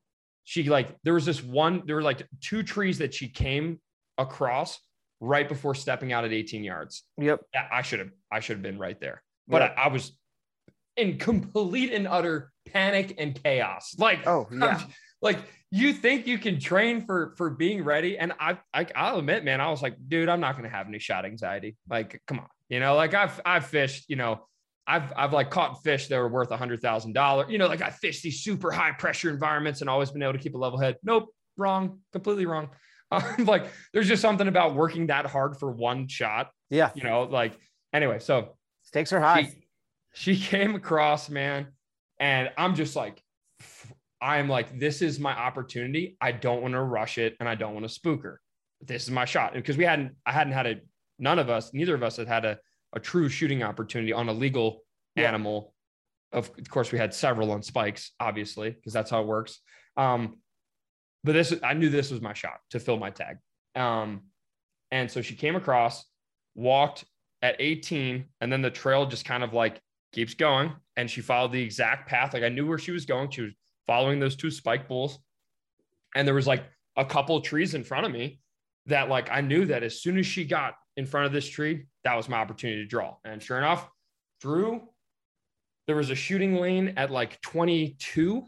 [0.44, 3.80] She like there was this one, there were like two trees that she came
[4.18, 4.78] across
[5.20, 7.02] right before stepping out at 18 yards.
[7.18, 7.40] Yep.
[7.70, 9.22] I should have I should have been right there.
[9.48, 9.74] But yep.
[9.76, 10.16] I, I, was
[10.96, 13.94] in complete and utter panic and chaos.
[13.98, 14.78] Like oh yeah.
[14.82, 14.86] I'm,
[15.26, 15.38] like
[15.70, 19.60] you think you can train for for being ready and I, I I'll admit man
[19.60, 21.76] I was like dude I'm not going to have any shot anxiety.
[21.88, 22.48] Like come on.
[22.68, 24.46] You know, like I've I've fished, you know,
[24.86, 27.50] I've I've like caught fish that were worth a hundred thousand dollars.
[27.50, 30.38] You know, like I fished these super high pressure environments and always been able to
[30.38, 30.96] keep a level head.
[31.02, 32.70] Nope, wrong, completely wrong.
[33.08, 36.50] Um, like there's just something about working that hard for one shot.
[36.70, 36.90] Yeah.
[36.96, 37.56] You know, like
[37.92, 39.52] anyway, so stakes are high.
[40.12, 41.68] She, she came across, man,
[42.18, 43.22] and I'm just like,
[44.20, 46.16] I'm like, this is my opportunity.
[46.20, 48.40] I don't want to rush it and I don't want to spook her.
[48.80, 49.54] This is my shot.
[49.54, 50.76] Because we hadn't, I hadn't had a,
[51.18, 52.58] none of us, neither of us had had a,
[52.94, 54.82] a true shooting opportunity on a legal
[55.14, 55.28] yeah.
[55.28, 55.74] animal.
[56.32, 59.60] Of, of course, we had several on spikes, obviously, because that's how it works.
[59.96, 60.38] Um,
[61.24, 63.38] but this I knew this was my shot to fill my tag.
[63.74, 64.22] Um,
[64.90, 66.04] and so she came across,
[66.54, 67.04] walked
[67.42, 69.80] at 18, and then the trail just kind of like
[70.12, 70.72] keeps going.
[70.96, 72.32] And she followed the exact path.
[72.32, 73.30] Like I knew where she was going.
[73.30, 73.52] She was
[73.86, 75.18] following those two spike bulls.
[76.14, 76.64] And there was like
[76.96, 78.40] a couple trees in front of me
[78.86, 81.86] that like I knew that as soon as she got in front of this tree,
[82.04, 83.16] that was my opportunity to draw.
[83.24, 83.88] And sure enough,
[84.40, 84.82] drew.
[85.86, 88.44] There was a shooting lane at like 22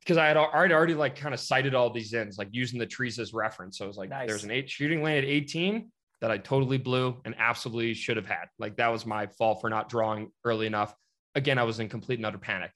[0.00, 2.86] because I had already already like kind of sighted all these ends, like using the
[2.86, 3.78] trees as reference.
[3.78, 4.28] So it was like nice.
[4.28, 5.90] there's an eight shooting lane at 18
[6.20, 8.46] that I totally blew and absolutely should have had.
[8.58, 10.94] Like that was my fault for not drawing early enough.
[11.34, 12.72] Again, I was in complete and utter panic.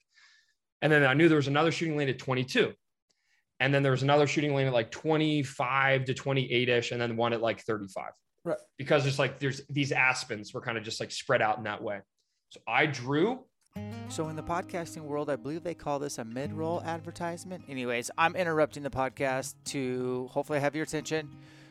[0.83, 2.73] And then I knew there was another shooting lane at 22.
[3.59, 7.15] And then there was another shooting lane at like 25 to 28 ish, and then
[7.15, 8.11] one at like 35.
[8.43, 8.57] Right.
[8.77, 11.81] Because it's like there's these aspens were kind of just like spread out in that
[11.81, 12.01] way.
[12.49, 13.45] So I drew
[14.09, 17.63] so, in the podcasting world, I believe they call this a mid roll advertisement.
[17.67, 21.29] Anyways, I'm interrupting the podcast to hopefully have your attention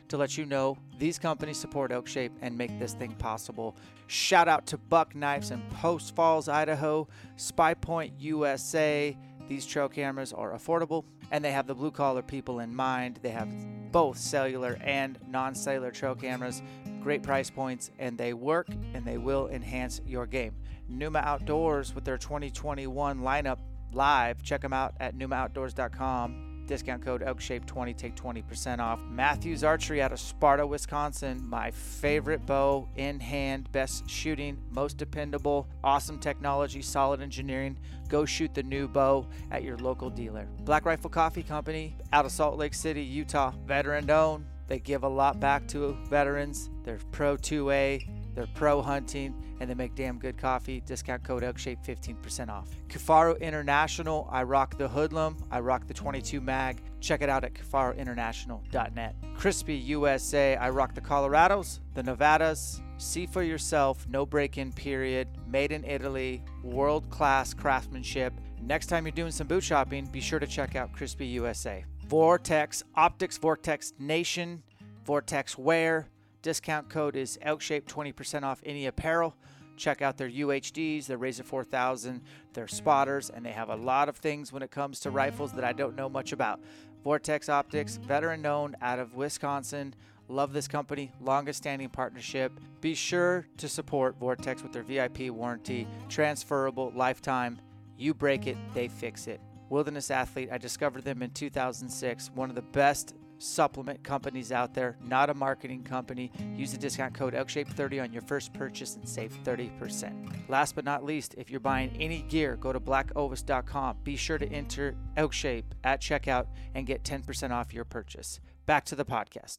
[0.09, 3.75] to let you know these companies support Elkshape and make this thing possible.
[4.07, 9.17] Shout out to Buck Knives in Post Falls, Idaho, Spy Point USA.
[9.47, 13.19] These trail cameras are affordable and they have the blue collar people in mind.
[13.21, 13.49] They have
[13.91, 16.61] both cellular and non cellular trail cameras,
[17.01, 20.55] great price points, and they work and they will enhance your game.
[20.87, 23.59] Numa Outdoors with their 2021 lineup
[23.93, 24.41] live.
[24.43, 26.52] Check them out at numaoutdoors.com.
[26.67, 28.99] Discount code ElkShape20, take 20% off.
[29.09, 31.41] Mathews Archery out of Sparta, Wisconsin.
[31.47, 37.77] My favorite bow in hand, best shooting, most dependable, awesome technology, solid engineering.
[38.09, 40.47] Go shoot the new bow at your local dealer.
[40.61, 43.51] Black Rifle Coffee Company out of Salt Lake City, Utah.
[43.65, 44.45] Veteran owned.
[44.67, 46.69] They give a lot back to veterans.
[46.83, 50.81] They're Pro 2A They're pro hunting and they make damn good coffee.
[50.85, 52.69] Discount code ElkShape 15% off.
[52.87, 56.81] Kifaru International, I rock the hoodlum, I rock the 22 mag.
[56.99, 59.15] Check it out at kifaruinternational.net.
[59.37, 62.81] Crispi USA, I rock the Colorados, the Nevadas.
[62.97, 68.33] See for yourself, no break in period, made in Italy, world class craftsmanship.
[68.61, 71.83] Next time you're doing some boot shopping, be sure to check out Crispi USA.
[72.07, 74.63] Vortex Optics, Vortex Nation,
[75.03, 76.07] Vortex Wear.
[76.43, 79.33] Discount code is ElkShape, 20% off any apparel.
[79.77, 82.21] Check out their UHDs, their Razor 4000,
[82.51, 85.63] their spotters, and they have a lot of things when it comes to rifles that
[85.63, 86.59] I don't know much about.
[87.01, 89.95] Vortex Optics, veteran known out of Wisconsin.
[90.27, 92.51] Love this company, longest standing partnership.
[92.81, 97.57] Be sure to support Vortex with their VIP warranty, transferable, lifetime.
[97.97, 99.39] You break it, they fix it.
[99.69, 104.97] Wilderness Athlete, I discovered them in 2006, one of the best supplement companies out there,
[105.05, 106.31] not a marketing company.
[106.55, 110.49] Use the discount code ElkShape30 on your first purchase and save 30%.
[110.49, 113.97] Last but not least, if you're buying any gear, go to blackovis.com.
[114.03, 118.39] Be sure to enter ElkShape at checkout and get 10% off your purchase.
[118.65, 119.57] Back to the podcast.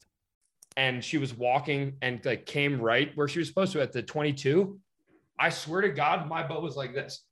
[0.77, 4.01] And she was walking and like came right where she was supposed to at the
[4.01, 4.79] 22.
[5.39, 7.24] I swear to God, my butt was like this.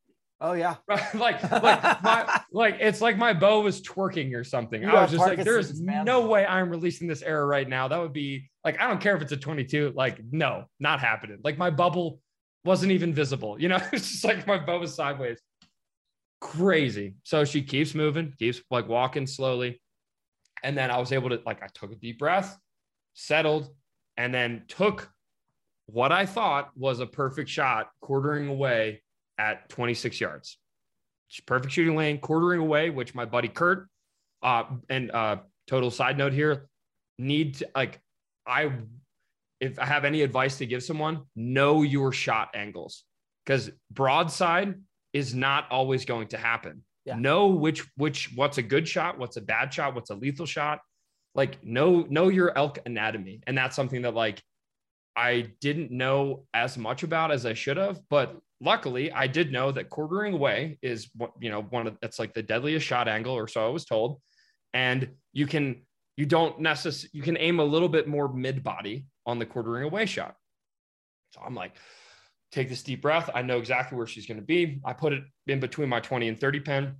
[0.43, 0.75] Oh yeah.
[0.87, 1.15] Right?
[1.15, 4.81] like like my like it's like my bow was twerking or something.
[4.81, 6.03] You I was just like, there's man.
[6.03, 7.87] no way I'm releasing this arrow right now.
[7.87, 9.93] That would be like I don't care if it's a 22.
[9.95, 11.37] Like, no, not happening.
[11.43, 12.19] Like my bubble
[12.65, 13.59] wasn't even visible.
[13.59, 15.39] You know, it's just like my bow was sideways.
[16.41, 17.15] Crazy.
[17.23, 19.81] So she keeps moving, keeps like walking slowly.
[20.61, 22.57] And then I was able to like I took a deep breath,
[23.13, 23.69] settled,
[24.17, 25.09] and then took
[25.85, 29.02] what I thought was a perfect shot, quartering away
[29.37, 30.57] at 26 yards.
[31.45, 33.87] Perfect shooting lane, quartering away, which my buddy Kurt,
[34.43, 36.67] uh, and uh, total side note here,
[37.17, 37.99] need to like,
[38.45, 38.71] I,
[39.59, 43.03] if I have any advice to give someone, know your shot angles
[43.45, 44.75] because broadside
[45.13, 46.83] is not always going to happen.
[47.05, 47.15] Yeah.
[47.15, 50.79] Know which, which, what's a good shot, what's a bad shot, what's a lethal shot.
[51.35, 53.41] Like, know, know your elk anatomy.
[53.47, 54.41] And that's something that, like,
[55.15, 59.71] I didn't know as much about as I should have, but luckily I did know
[59.71, 63.35] that quartering away is what you know one of that's like the deadliest shot angle,
[63.35, 64.21] or so I was told.
[64.73, 65.85] And you can
[66.17, 69.83] you don't necessarily you can aim a little bit more mid body on the quartering
[69.83, 70.35] away shot.
[71.31, 71.75] So I'm like,
[72.51, 73.29] take this deep breath.
[73.33, 74.79] I know exactly where she's going to be.
[74.85, 76.95] I put it in between my 20 and 30 pin.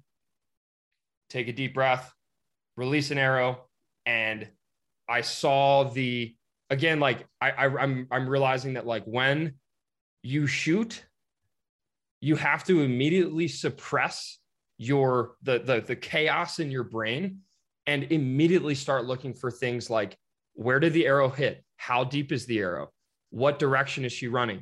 [1.29, 2.11] Take a deep breath,
[2.75, 3.65] release an arrow,
[4.05, 4.47] and
[5.07, 6.35] I saw the
[6.69, 9.53] again like I, I I'm I'm realizing that like when
[10.23, 11.03] you shoot
[12.23, 14.39] you have to immediately suppress
[14.77, 17.39] your the, the the chaos in your brain
[17.85, 20.17] and immediately start looking for things like
[20.53, 21.65] where did the arrow hit?
[21.75, 22.91] How deep is the arrow?
[23.31, 24.61] What direction is she running?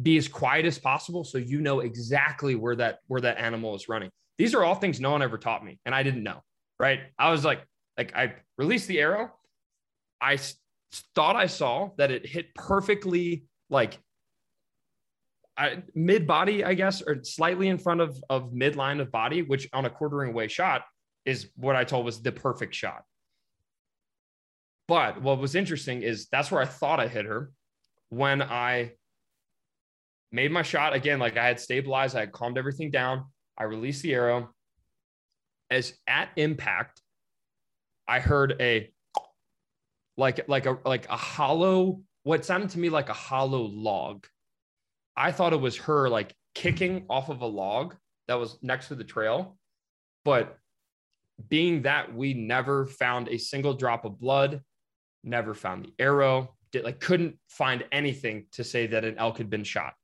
[0.00, 3.90] Be as quiet as possible so you know exactly where that where that animal is
[3.90, 4.10] running.
[4.38, 6.40] These are all things no one ever taught me and i didn't know
[6.80, 7.00] right?
[7.18, 7.66] I was like
[7.98, 9.30] like i released the arrow.
[10.22, 10.38] I
[11.14, 13.98] thought i saw that it hit perfectly like
[15.94, 19.84] mid body, I guess, or slightly in front of of midline of body, which on
[19.84, 20.82] a quartering away shot
[21.24, 23.02] is what I told was the perfect shot.
[24.88, 27.50] But what was interesting is that's where I thought I hit her
[28.08, 28.92] when I
[30.32, 31.18] made my shot again.
[31.18, 33.26] Like I had stabilized, I had calmed everything down.
[33.56, 34.50] I released the arrow.
[35.70, 37.00] As at impact,
[38.08, 38.90] I heard a
[40.16, 44.26] like like a like a hollow, what sounded to me like a hollow log.
[45.16, 47.96] I thought it was her like kicking off of a log
[48.28, 49.56] that was next to the trail.
[50.24, 50.58] But
[51.48, 54.60] being that we never found a single drop of blood,
[55.24, 59.50] never found the arrow, did, like couldn't find anything to say that an elk had
[59.50, 59.94] been shot.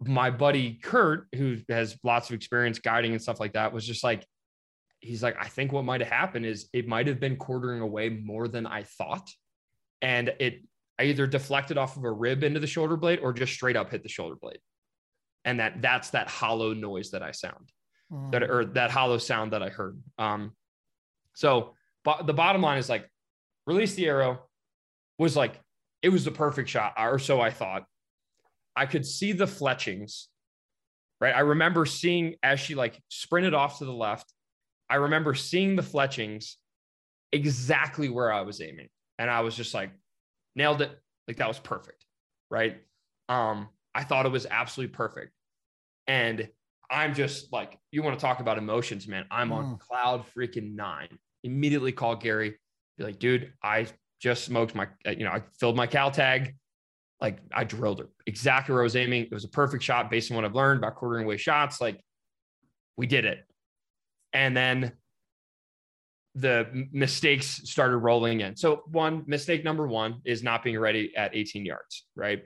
[0.00, 4.02] My buddy Kurt, who has lots of experience guiding and stuff like that, was just
[4.02, 4.26] like,
[5.00, 8.08] he's like, I think what might have happened is it might have been quartering away
[8.08, 9.30] more than I thought.
[10.02, 10.62] And it
[10.98, 13.90] I either deflected off of a rib into the shoulder blade or just straight up
[13.90, 14.58] hit the shoulder blade.
[15.44, 17.70] And that that's that hollow noise that I sound
[18.30, 20.00] that or that hollow sound that I heard.
[20.18, 20.52] Um,
[21.34, 21.74] so
[22.04, 23.08] but the bottom line is like
[23.66, 24.40] release the arrow
[25.18, 25.60] was like
[26.02, 27.84] it was the perfect shot, or so I thought.
[28.76, 30.28] I could see the fletchings,
[31.20, 31.34] right?
[31.34, 34.32] I remember seeing as she like sprinted off to the left.
[34.90, 36.58] I remember seeing the fletchings
[37.32, 38.88] exactly where I was aiming.
[39.18, 39.90] And I was just like,
[40.56, 40.98] nailed it.
[41.28, 42.04] Like that was perfect.
[42.50, 42.76] Right.
[43.28, 45.32] Um, I thought it was absolutely perfect.
[46.06, 46.48] And
[46.90, 49.24] I'm just like, you want to talk about emotions, man.
[49.30, 51.18] I'm on cloud freaking nine.
[51.42, 52.56] Immediately call Gary,
[52.98, 53.86] be like, dude, I
[54.20, 56.54] just smoked my, uh, you know, I filled my cow tag.
[57.20, 59.22] like I drilled her exactly where I was aiming.
[59.22, 61.80] It was a perfect shot based on what I've learned about quartering away shots.
[61.80, 62.00] Like
[62.96, 63.44] we did it.
[64.32, 64.92] And then
[66.34, 68.56] the mistakes started rolling in.
[68.56, 72.42] So, one mistake number one is not being ready at 18 yards, right?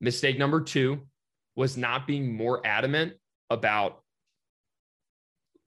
[0.00, 1.06] Mistake number two
[1.56, 3.14] was not being more adamant
[3.50, 4.02] about,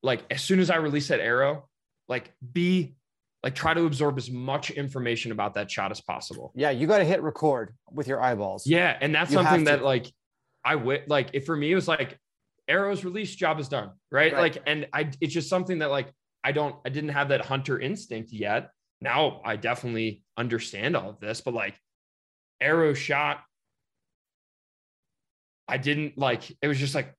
[0.04, 1.70] like, as soon as I release that arrow,
[2.10, 2.96] like, be
[3.44, 6.52] like, try to absorb as much information about that shot as possible.
[6.56, 8.68] Yeah, you got to hit record with your eyeballs.
[8.68, 8.98] Yeah.
[9.00, 10.12] And that's you something that, like,
[10.66, 12.20] I would like, if for me, it was like,
[12.68, 14.34] arrows released, job is done, right?
[14.34, 14.42] right?
[14.42, 16.12] Like, and I, it's just something that, like,
[16.48, 18.70] I don't, I didn't have that hunter instinct yet.
[19.02, 21.78] Now I definitely understand all of this, but like
[22.62, 23.42] arrow shot,
[25.68, 27.14] I didn't like, it was just like,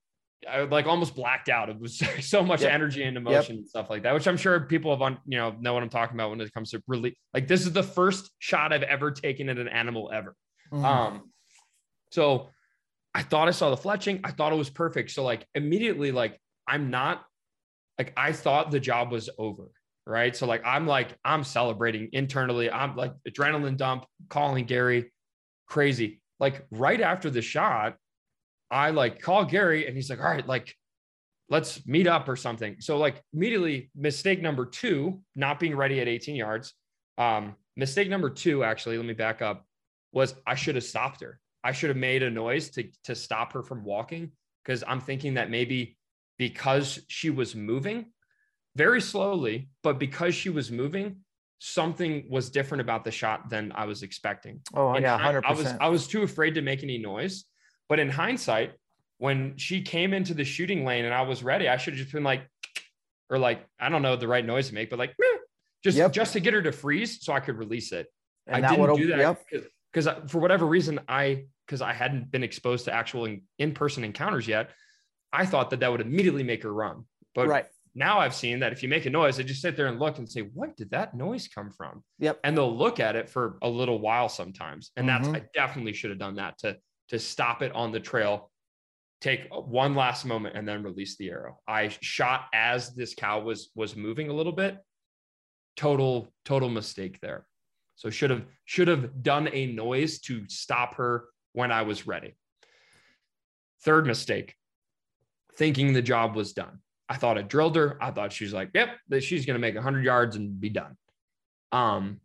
[0.50, 1.68] I like almost blacked out.
[1.68, 2.72] It was so much yep.
[2.72, 3.58] energy and emotion yep.
[3.58, 5.90] and stuff like that, which I'm sure people have on, you know, know what I'm
[5.90, 9.10] talking about when it comes to really like, this is the first shot I've ever
[9.10, 10.34] taken at an animal ever.
[10.72, 10.84] Mm.
[10.84, 11.32] Um,
[12.12, 12.48] so
[13.14, 14.20] I thought I saw the fletching.
[14.24, 15.10] I thought it was perfect.
[15.10, 17.24] So like immediately, like I'm not
[17.99, 19.64] like I thought the job was over.
[20.07, 20.34] Right.
[20.34, 22.70] So like I'm like, I'm celebrating internally.
[22.70, 25.12] I'm like adrenaline dump, calling Gary
[25.66, 26.22] crazy.
[26.40, 27.96] Like right after the shot,
[28.70, 30.74] I like call Gary and he's like, all right, like
[31.51, 32.76] let's meet up or something.
[32.80, 36.72] So like immediately mistake number two, not being ready at 18 yards.
[37.18, 39.66] Um, mistake number two, actually, let me back up,
[40.12, 41.38] was I should have stopped her.
[41.64, 44.32] I should have made a noise to to stop her from walking
[44.64, 45.97] because I'm thinking that maybe
[46.39, 48.07] because she was moving
[48.76, 51.16] very slowly, but because she was moving,
[51.59, 54.61] something was different about the shot than I was expecting.
[54.74, 55.66] Oh in yeah, hundred percent.
[55.66, 57.45] I was I was too afraid to make any noise.
[57.89, 58.72] But in hindsight,
[59.18, 62.12] when she came into the shooting lane and I was ready, I should have just
[62.12, 62.43] been like,
[63.28, 65.14] or like I don't know the right noise to make, but like
[65.82, 66.12] just yep.
[66.12, 68.07] just to get her to freeze so I could release it.
[68.47, 69.39] And I didn't do that
[69.93, 70.30] because yep.
[70.30, 74.70] for whatever reason I because I hadn't been exposed to actual in person encounters yet.
[75.32, 77.04] I thought that that would immediately make her run.
[77.34, 77.66] But right.
[77.94, 80.18] now I've seen that if you make a noise, they just sit there and look
[80.18, 82.02] and say, what did that noise come from?
[82.18, 82.40] Yep.
[82.44, 84.90] And they'll look at it for a little while sometimes.
[84.96, 85.32] And mm-hmm.
[85.32, 88.50] that's, I definitely should have done that to, to stop it on the trail,
[89.20, 91.58] take one last moment and then release the arrow.
[91.68, 94.78] I shot as this cow was, was moving a little bit.
[95.76, 97.46] Total, total mistake there.
[97.96, 102.36] So should have, should have done a noise to stop her when I was ready.
[103.82, 104.54] Third mistake,
[105.59, 106.78] thinking the job was done.
[107.09, 107.98] I thought I drilled her.
[108.00, 108.90] I thought she's like, yep,
[109.20, 110.96] she's going to make 100 yards and be done.
[111.72, 112.20] Um,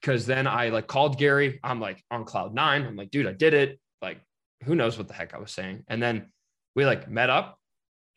[0.00, 1.60] because then I like called Gary.
[1.62, 2.84] I'm like on cloud nine.
[2.84, 3.78] I'm like, dude, I did it.
[4.00, 4.20] Like,
[4.64, 5.84] who knows what the heck I was saying?
[5.86, 6.32] And then
[6.74, 7.56] we like met up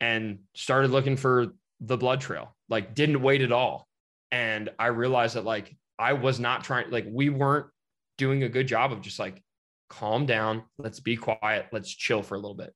[0.00, 2.56] and started looking for the blood trail.
[2.68, 3.86] Like, didn't wait at all.
[4.32, 7.66] And I realized that like I was not trying, like, we weren't
[8.18, 9.40] doing a good job of just like
[9.88, 10.64] calm down.
[10.78, 11.66] Let's be quiet.
[11.70, 12.74] Let's chill for a little bit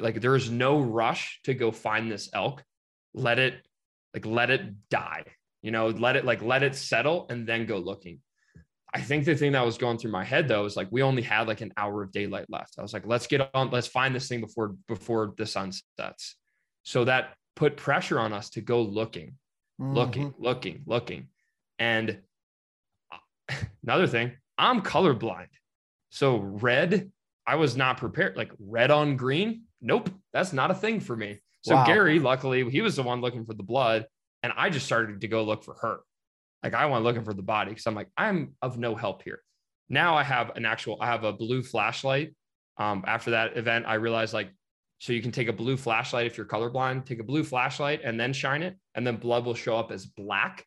[0.00, 2.64] like there is no rush to go find this elk.
[3.14, 3.66] Let it
[4.14, 5.24] like let it die.
[5.62, 8.20] You know, let it like let it settle and then go looking.
[8.94, 11.22] I think the thing that was going through my head though is like we only
[11.22, 12.74] had like an hour of daylight left.
[12.78, 16.36] I was like, let's get on, let's find this thing before before the sun sets.
[16.82, 19.36] So that put pressure on us to go looking,
[19.80, 19.94] mm-hmm.
[19.94, 21.28] looking, looking, looking.
[21.78, 22.18] And
[23.10, 25.48] uh, another thing, I'm colorblind.
[26.10, 27.10] So red,
[27.46, 28.36] I was not prepared.
[28.36, 31.40] Like red on green, nope, that's not a thing for me.
[31.62, 31.86] So wow.
[31.86, 34.06] Gary, luckily, he was the one looking for the blood,
[34.42, 36.00] and I just started to go look for her.
[36.62, 39.42] Like I went looking for the body because I'm like, I'm of no help here.
[39.88, 42.34] Now I have an actual, I have a blue flashlight.
[42.78, 44.50] Um, after that event, I realized like,
[44.98, 48.18] so you can take a blue flashlight if you're colorblind, take a blue flashlight and
[48.18, 50.64] then shine it, and then blood will show up as black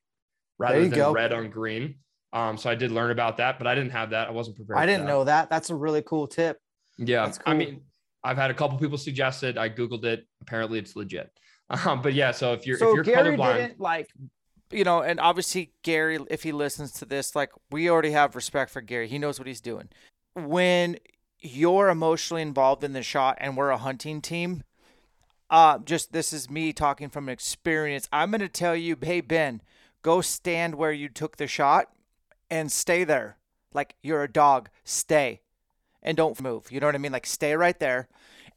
[0.59, 1.13] rather than go.
[1.13, 1.95] red on green.
[2.33, 4.27] Um, so I did learn about that, but I didn't have that.
[4.27, 4.77] I wasn't prepared.
[4.77, 5.11] I didn't that.
[5.11, 5.49] know that.
[5.49, 6.57] That's a really cool tip.
[6.97, 7.25] Yeah.
[7.29, 7.39] Cool.
[7.45, 7.81] I mean,
[8.25, 9.57] I've had a couple people suggest it.
[9.57, 10.25] I Googled it.
[10.41, 11.31] Apparently it's legit.
[11.67, 14.07] Um, but yeah, so if you're, so if you're Gary colorblind, didn't like,
[14.69, 18.69] you know, and obviously Gary, if he listens to this, like we already have respect
[18.69, 19.07] for Gary.
[19.07, 19.89] He knows what he's doing.
[20.35, 20.97] When
[21.39, 24.61] you're emotionally involved in the shot and we're a hunting team,
[25.49, 28.07] uh, just this is me talking from experience.
[28.13, 29.59] I'm going to tell you, hey, Ben,
[30.03, 31.93] go stand where you took the shot
[32.47, 33.37] and stay there.
[33.73, 35.41] Like you're a dog, stay
[36.05, 36.71] and don't move.
[36.71, 37.11] You know what I mean?
[37.11, 38.07] Like stay right there.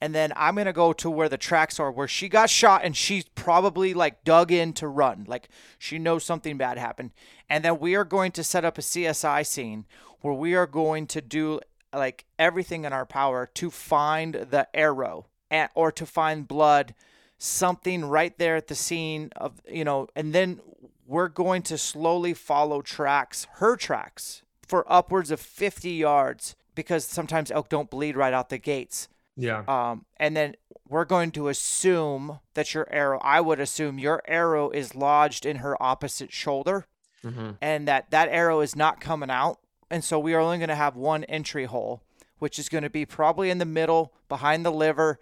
[0.01, 2.97] And then I'm to go to where the tracks are, where she got shot and
[2.97, 5.25] she's probably like dug in to run.
[5.27, 7.11] Like she knows something bad happened.
[7.49, 9.87] And then we are going to set up a CSI scene
[10.21, 11.61] where we are going to do
[11.93, 16.95] like everything in our power to find the arrow and, or to find blood,
[17.39, 20.61] something right there at the scene of, you know, and then
[21.07, 27.51] we're going to slowly follow tracks, her tracks, for upwards of 50 yards because sometimes
[27.51, 29.09] elk don't bleed right out the gates.
[29.39, 29.63] Yeah.
[29.69, 30.57] Um, and then
[30.89, 35.57] we're going to assume that your arrow, I would assume your arrow is lodged in
[35.57, 36.87] her opposite shoulder
[37.23, 39.59] hmm and that that arrow is not coming out.
[39.91, 42.03] And so we are only going to have one entry hole,
[42.39, 45.19] which is going to be probably in the middle behind the liver,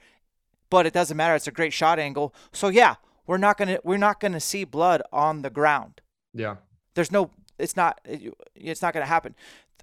[0.69, 1.35] but it doesn't matter.
[1.35, 2.35] It's a great shot angle.
[2.53, 2.97] So yeah,
[3.27, 6.01] we're not going to, we're not going to see blood on the ground.
[6.35, 6.57] Yeah.
[6.95, 8.01] There's no, it's not,
[8.55, 9.35] it's not going to happen.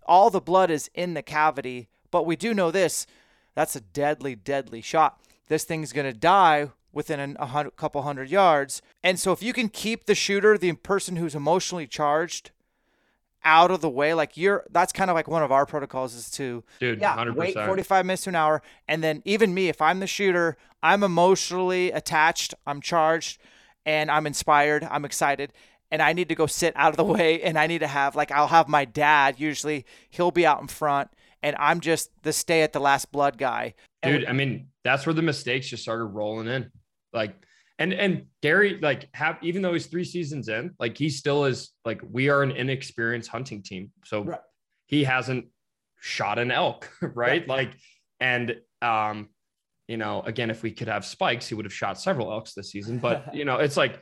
[0.05, 3.07] All the blood is in the cavity, but we do know this.
[3.55, 5.19] That's a deadly, deadly shot.
[5.47, 8.81] This thing's going to die within a hundred, couple hundred yards.
[9.03, 12.51] And so if you can keep the shooter, the person who's emotionally charged,
[13.45, 16.29] out of the way, like you're, that's kind of like one of our protocols is
[16.31, 17.35] to Dude, Yeah, 100%.
[17.35, 18.61] wait 45 minutes to an hour.
[18.87, 23.39] And then even me, if I'm the shooter, I'm emotionally attached, I'm charged,
[23.85, 25.51] and I'm inspired, I'm excited.
[25.91, 28.15] And I need to go sit out of the way and I need to have
[28.15, 31.09] like I'll have my dad usually he'll be out in front
[31.43, 33.75] and I'm just the stay at the last blood guy.
[34.01, 36.71] Dude i mean that's where the mistakes just started rolling in.
[37.13, 37.35] Like
[37.79, 41.71] and and gary like have even though he's three seasons in like he still is
[41.85, 43.91] like we are an inexperienced hunting team.
[44.05, 44.39] So Right.
[44.87, 45.47] he hasn't
[45.99, 47.47] shot an elk right?
[47.47, 47.71] Like
[48.19, 49.29] and um
[49.87, 52.71] you know again if we could have spikes he would have shot several elks this
[52.71, 52.97] season.
[52.99, 53.99] But you know it's like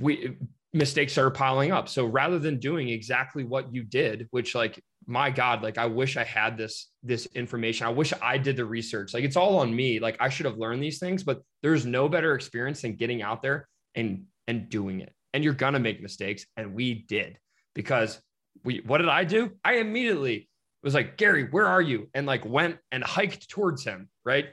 [0.00, 0.36] we
[0.72, 1.88] mistakes are piling up.
[1.88, 6.16] So rather than doing exactly what you did which like my god like i wish
[6.16, 7.86] i had this this information.
[7.86, 9.14] I wish i did the research.
[9.14, 9.98] Like it's all on me.
[9.98, 13.42] Like i should have learned these things but there's no better experience than getting out
[13.42, 15.12] there and and doing it.
[15.34, 17.38] And you're gonna make mistakes and we did
[17.74, 18.20] because
[18.64, 19.52] we what did i do?
[19.64, 20.48] I immediately
[20.82, 22.08] was like gary where are you?
[22.14, 24.46] And like went and hiked towards him right?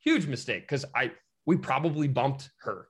[0.00, 1.12] Huge mistake because i
[1.46, 2.88] we probably bumped her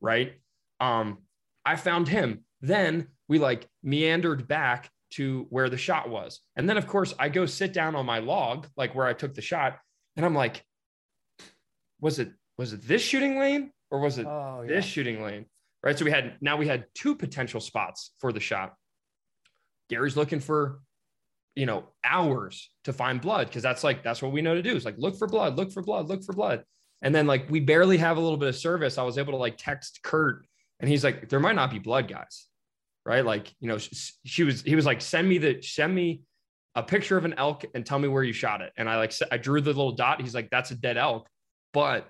[0.00, 0.34] right?
[0.80, 1.18] Um
[1.64, 2.44] i found him.
[2.60, 6.40] Then we like meandered back to where the shot was.
[6.56, 9.34] And then, of course, I go sit down on my log, like where I took
[9.34, 9.78] the shot,
[10.16, 10.64] and I'm like,
[12.00, 15.46] was it was it this shooting lane or was it Oh, this shooting lane?
[15.82, 15.98] Right.
[15.98, 18.74] So we had now we had two potential spots for the shot.
[19.88, 20.80] Gary's looking for,
[21.54, 24.74] you know, hours to find blood because that's like that's what we know to do
[24.74, 26.64] is like look for blood, look for blood, look for blood.
[27.02, 28.98] And then like we barely have a little bit of service.
[28.98, 30.46] I was able to like text Kurt,
[30.80, 32.46] and he's like, there might not be blood, guys
[33.04, 33.24] right?
[33.24, 36.22] Like, you know, she, she was, he was like, send me the, send me
[36.74, 38.72] a picture of an elk and tell me where you shot it.
[38.76, 40.20] And I like, I drew the little dot.
[40.20, 41.28] He's like, that's a dead elk.
[41.72, 42.08] But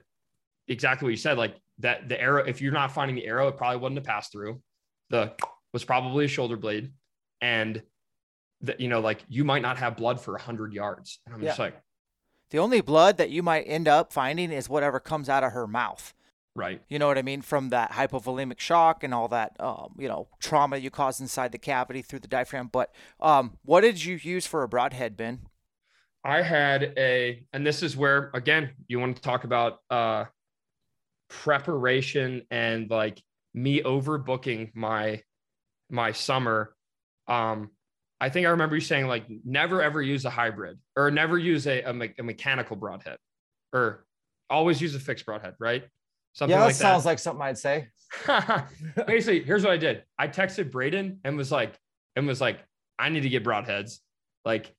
[0.69, 3.57] exactly what you said, like that, the arrow, if you're not finding the arrow, it
[3.57, 4.61] probably wasn't a pass through.
[5.11, 5.33] The
[5.73, 6.93] was probably a shoulder blade.
[7.41, 7.83] And
[8.61, 11.19] that, you know, like you might not have blood for a hundred yards.
[11.27, 11.75] And I'm just like,
[12.51, 15.67] The only blood that you might end up finding is whatever comes out of her
[15.67, 16.15] mouth.
[16.55, 16.81] Right.
[16.89, 17.43] You know what I mean?
[17.43, 21.59] From that hypovolemic shock and all that, um, you know, trauma you cause inside the
[21.59, 22.69] cavity through the diaphragm.
[22.73, 25.41] But um, what did you use for a broadhead, Ben?
[26.25, 30.27] I had a, and this is where again you want to talk about uh
[31.29, 33.21] preparation and like
[33.55, 35.23] me overbooking my
[35.91, 36.75] my summer.
[37.27, 37.71] Um,
[38.21, 41.67] I think I remember you saying like never ever use a hybrid or never use
[41.67, 43.17] a a, me- a mechanical broadhead
[43.73, 44.05] or
[44.49, 45.85] always use a fixed broadhead, right?
[46.35, 47.89] Something yeah, that like sounds like something I'd say.
[49.07, 50.05] Basically, here's what I did.
[50.19, 51.79] I texted Braden and was like,
[52.17, 52.61] and was like,
[52.99, 53.99] I need to get broadheads.
[54.45, 54.75] Like,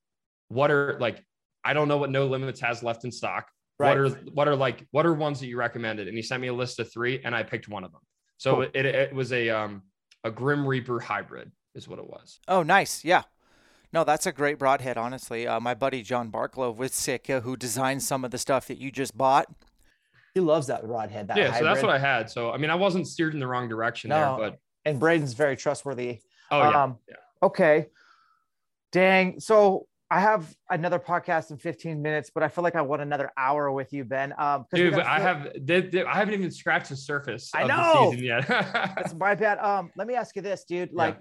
[0.49, 1.23] what are like,
[1.63, 3.47] I don't know what No Limits has left in stock.
[3.79, 3.89] Right.
[3.89, 6.07] What are what are like what are ones that you recommended?
[6.07, 8.01] And he sent me a list of three, and I picked one of them.
[8.37, 8.61] So Cool.
[8.73, 9.83] it, it was a um
[10.23, 12.39] a Grim Reaper hybrid is what it was.
[12.47, 13.03] Oh, nice.
[13.03, 13.23] Yeah.
[13.91, 15.47] No, that's a great broadhead, honestly.
[15.47, 18.91] Uh, my buddy John Barklow with Sitka, who designed some of the stuff that you
[18.91, 19.47] just bought.
[20.33, 21.27] He loves that broadhead.
[21.27, 22.29] That yeah, so that's what I had.
[22.29, 24.37] So I mean, I wasn't steered in the wrong direction No.
[24.39, 26.21] there, but And Braden's very trustworthy.
[26.51, 27.15] oh yeah, Um, yeah.
[27.43, 27.87] Okay.
[28.91, 29.39] Dang.
[29.39, 33.31] So I have another podcast in 15 minutes, but I feel like I want another
[33.37, 34.31] hour with you, Ben.
[34.33, 34.93] Um, 'cause we dude.
[34.95, 37.51] gotta I have they, they- I haven't even scratched the surface.
[37.53, 38.05] I of know!
[38.05, 38.47] the season yet.
[38.47, 39.57] That's my bad.
[39.59, 40.93] Um, let me ask you this, dude.
[40.93, 41.17] Like,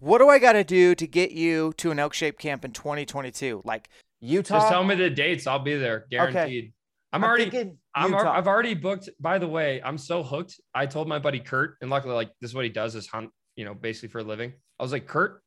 [0.00, 2.70] What do I got to do to get you to an elk shape camp in
[2.72, 3.62] 2022?
[3.64, 3.88] Like,
[4.20, 4.58] Utah.
[4.60, 5.46] Just tell me the dates.
[5.48, 6.72] I'll be there, guaranteed.
[7.12, 7.72] I'm I'm already.
[7.94, 8.32] I'm Utah.
[8.32, 9.08] I've already booked.
[9.18, 10.60] By the way, I'm so hooked.
[10.74, 13.30] I told my buddy Kurt, and luckily, like this is what he does is hunt.
[13.56, 14.52] You know, basically for a living.
[14.78, 15.42] I was like, Kurt,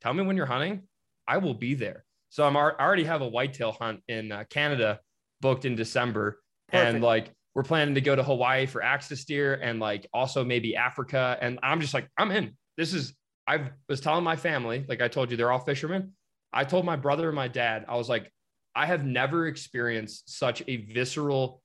[0.00, 0.82] tell me when you're hunting.
[1.28, 2.04] I will be there.
[2.30, 2.56] So I'm.
[2.56, 5.00] I already have a whitetail hunt in uh, Canada
[5.40, 6.40] booked in December,
[6.70, 10.76] and like we're planning to go to Hawaii for axis deer, and like also maybe
[10.76, 11.36] Africa.
[11.40, 12.56] And I'm just like, I'm in.
[12.76, 13.14] This is.
[13.46, 16.12] I was telling my family, like I told you, they're all fishermen.
[16.52, 18.30] I told my brother and my dad, I was like,
[18.74, 21.62] I have never experienced such a visceral,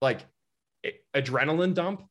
[0.00, 0.20] like
[1.14, 2.04] adrenaline dump,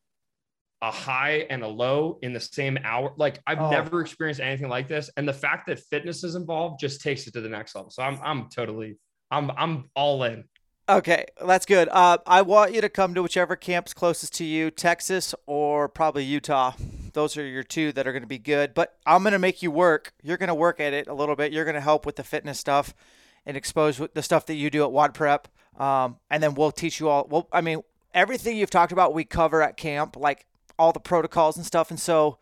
[0.82, 3.14] a high and a low in the same hour.
[3.18, 3.70] Like I've Oh.
[3.70, 5.10] never experienced anything like this.
[5.18, 7.90] And the fact that fitness is involved just takes it to the next level.
[7.90, 8.98] So I'm I'm totally
[9.32, 10.44] I'm I'm all in.
[10.90, 11.90] Okay, that's good.
[11.90, 16.24] Uh, I want you to come to whichever camp's closest to you, Texas or probably
[16.24, 16.74] Utah.
[17.12, 18.74] Those are your two that are going to be good.
[18.74, 20.14] But I'm going to make you work.
[20.24, 21.52] You're going to work at it a little bit.
[21.52, 22.94] You're going to help with the fitness stuff
[23.48, 25.48] and expose the stuff that you do at WOD Prep.
[25.80, 27.26] Um, and then we'll teach you all.
[27.28, 27.82] Well, I mean,
[28.14, 30.46] everything you've talked about, we cover at camp, like
[30.78, 31.90] all the protocols and stuff.
[31.90, 32.38] And so,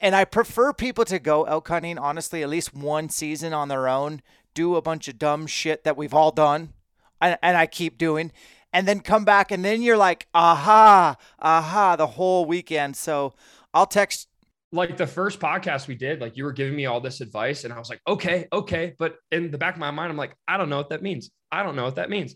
[0.00, 3.86] and I prefer people to go elk hunting, honestly, at least one season on their
[3.86, 4.22] own,
[4.54, 6.72] do a bunch of dumb shit that we've all done
[7.20, 8.32] and, and I keep doing,
[8.72, 12.96] and then come back, and then you're like, aha, aha, the whole weekend.
[12.96, 13.34] So
[13.72, 14.28] I'll text.
[14.72, 17.72] Like the first podcast we did, like you were giving me all this advice, and
[17.72, 18.94] I was like, okay, okay.
[18.98, 21.30] But in the back of my mind, I'm like, I don't know what that means.
[21.52, 22.34] I don't know what that means.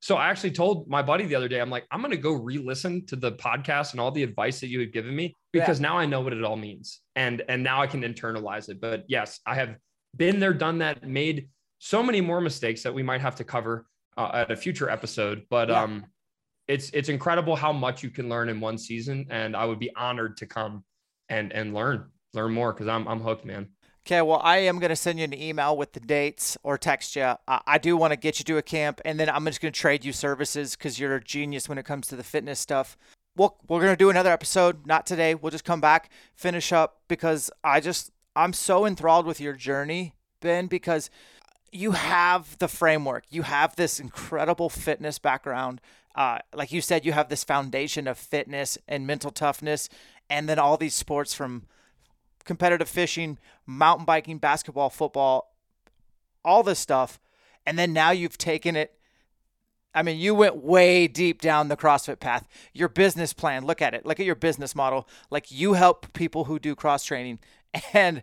[0.00, 2.32] So I actually told my buddy the other day, I'm like, I'm going to go
[2.32, 5.88] re-listen to the podcast and all the advice that you had given me because yeah.
[5.88, 8.80] now I know what it all means, and and now I can internalize it.
[8.80, 9.76] But yes, I have
[10.16, 11.48] been there, done that, made
[11.78, 13.86] so many more mistakes that we might have to cover
[14.16, 15.44] uh, at a future episode.
[15.48, 15.82] But yeah.
[15.82, 16.04] um,
[16.66, 19.94] it's it's incredible how much you can learn in one season, and I would be
[19.96, 20.84] honored to come
[21.28, 23.68] and and learn learn more because I'm I'm hooked, man.
[24.06, 27.14] Okay, well, I am going to send you an email with the dates or text
[27.14, 27.34] you.
[27.46, 29.70] I, I do want to get you to a camp, and then I'm just going
[29.70, 32.96] to trade you services because you're a genius when it comes to the fitness stuff.
[33.36, 35.34] Well, we're going to do another episode, not today.
[35.34, 40.14] We'll just come back, finish up because I just, I'm so enthralled with your journey,
[40.40, 41.10] Ben, because
[41.70, 43.24] you have the framework.
[43.28, 45.82] You have this incredible fitness background.
[46.14, 49.88] Uh, like you said, you have this foundation of fitness and mental toughness,
[50.30, 51.64] and then all these sports from
[52.44, 55.54] competitive fishing, mountain biking, basketball, football,
[56.44, 57.20] all this stuff.
[57.66, 58.94] And then now you've taken it.
[59.94, 62.46] I mean, you went way deep down the CrossFit path.
[62.72, 64.06] Your business plan, look at it.
[64.06, 65.08] Look at your business model.
[65.30, 67.38] Like you help people who do cross training.
[67.92, 68.22] And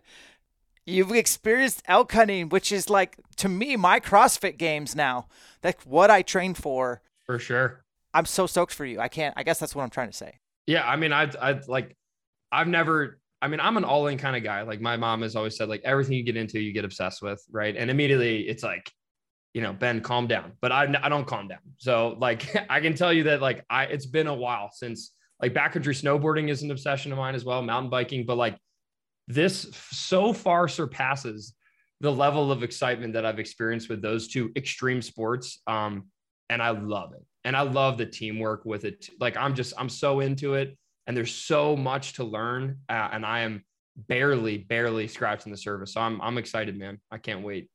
[0.88, 5.26] You've experienced elk hunting, which is like to me my CrossFit games now.
[5.60, 7.02] That's what I train for.
[7.24, 7.84] For sure.
[8.14, 9.00] I'm so stoked for you.
[9.00, 9.34] I can't.
[9.36, 10.38] I guess that's what I'm trying to say.
[10.66, 11.96] Yeah, I mean, I I like,
[12.52, 13.20] I've never.
[13.42, 14.62] I mean, I'm an all-in kind of guy.
[14.62, 17.44] Like my mom has always said, like everything you get into, you get obsessed with,
[17.50, 17.76] right?
[17.76, 18.90] And immediately it's like,
[19.52, 20.52] you know, Ben, calm down.
[20.60, 21.60] But I I don't calm down.
[21.76, 25.52] So like I can tell you that like I it's been a while since like
[25.52, 28.56] backcountry snowboarding is an obsession of mine as well, mountain biking, but like
[29.28, 31.54] this so far surpasses
[32.00, 35.60] the level of excitement that I've experienced with those two extreme sports.
[35.66, 36.06] Um,
[36.48, 37.24] and I love it.
[37.46, 39.08] And I love the teamwork with it.
[39.18, 40.76] Like I'm just, I'm so into it.
[41.06, 42.80] And there's so much to learn.
[42.88, 43.64] Uh, and I am
[43.96, 45.94] barely, barely scratching the surface.
[45.94, 47.00] So I'm, I'm excited, man.
[47.10, 47.70] I can't wait.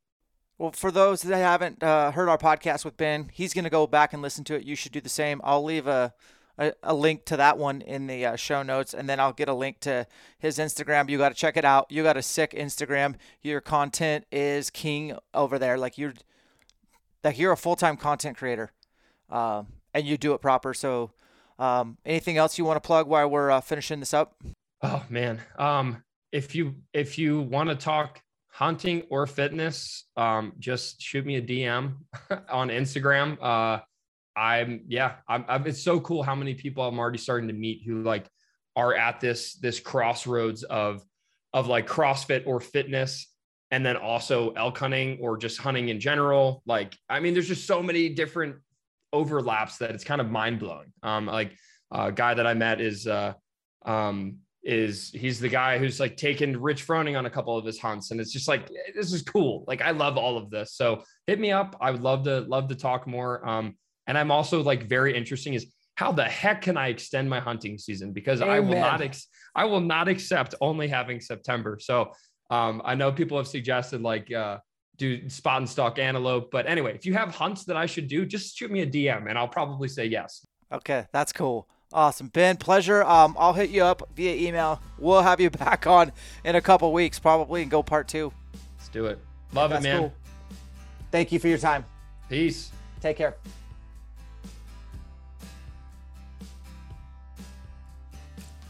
[0.60, 3.88] Well, for those that haven't uh, heard our podcast with Ben, he's going to go
[3.88, 4.64] back and listen to it.
[4.64, 5.42] You should do the same.
[5.44, 6.14] I'll leave a
[6.58, 9.50] a, a link to that one in the uh, show notes, and then I'll get
[9.50, 10.06] a link to
[10.38, 11.10] his Instagram.
[11.10, 11.88] You got to check it out.
[11.90, 13.16] You got a sick Instagram.
[13.42, 15.78] Your content is king over there.
[15.78, 16.14] Like you're,
[17.24, 18.72] like you're a full time content creator,
[19.32, 19.64] uh,
[19.94, 20.74] and you do it proper.
[20.74, 21.12] So,
[21.60, 24.36] um, anything else you want to plug while we're uh, finishing this up?
[24.82, 31.02] Oh man, um, if you if you want to talk hunting or fitness, um, just
[31.02, 31.96] shoot me a DM
[32.50, 33.38] on Instagram.
[33.42, 33.82] Uh,
[34.36, 37.84] I'm yeah, I'm, I'm, it's so cool how many people I'm already starting to meet
[37.86, 38.28] who like
[38.76, 41.04] are at this this crossroads of
[41.54, 43.28] of like CrossFit or fitness
[43.72, 46.62] and then also elk hunting or just hunting in general.
[46.66, 48.58] Like, I mean, there's just so many different
[49.14, 50.92] overlaps that it's kind of mind blowing.
[51.04, 51.56] Um, like
[51.92, 53.34] a guy that I met is uh
[53.86, 57.80] um is he's the guy who's like taken Rich Froning on a couple of his
[57.80, 59.64] hunts, and it's just like this is cool.
[59.68, 60.74] Like I love all of this.
[60.74, 61.76] So hit me up.
[61.82, 63.48] I would love to love to talk more.
[63.48, 63.76] Um,
[64.08, 67.78] and I'm also like very interesting is how the heck can I extend my hunting
[67.78, 68.12] season?
[68.12, 68.56] Because Amen.
[68.56, 71.78] I will not ex- I will not accept only having September.
[71.80, 72.12] So
[72.50, 74.58] um, I know people have suggested like uh,
[75.02, 78.24] do spot and stalk antelope, but anyway, if you have hunts that I should do,
[78.26, 80.46] just shoot me a DM and I'll probably say yes.
[80.72, 81.68] Okay, that's cool.
[81.92, 82.56] Awesome, Ben.
[82.56, 83.04] Pleasure.
[83.04, 84.80] Um, I'll hit you up via email.
[84.98, 86.12] We'll have you back on
[86.46, 88.32] in a couple weeks, probably, and go part two.
[88.78, 89.20] Let's do it.
[89.54, 90.00] Love it, man.
[90.00, 90.14] Cool.
[91.12, 91.84] Thank you for your time.
[92.30, 92.72] Peace.
[93.02, 93.36] Take care.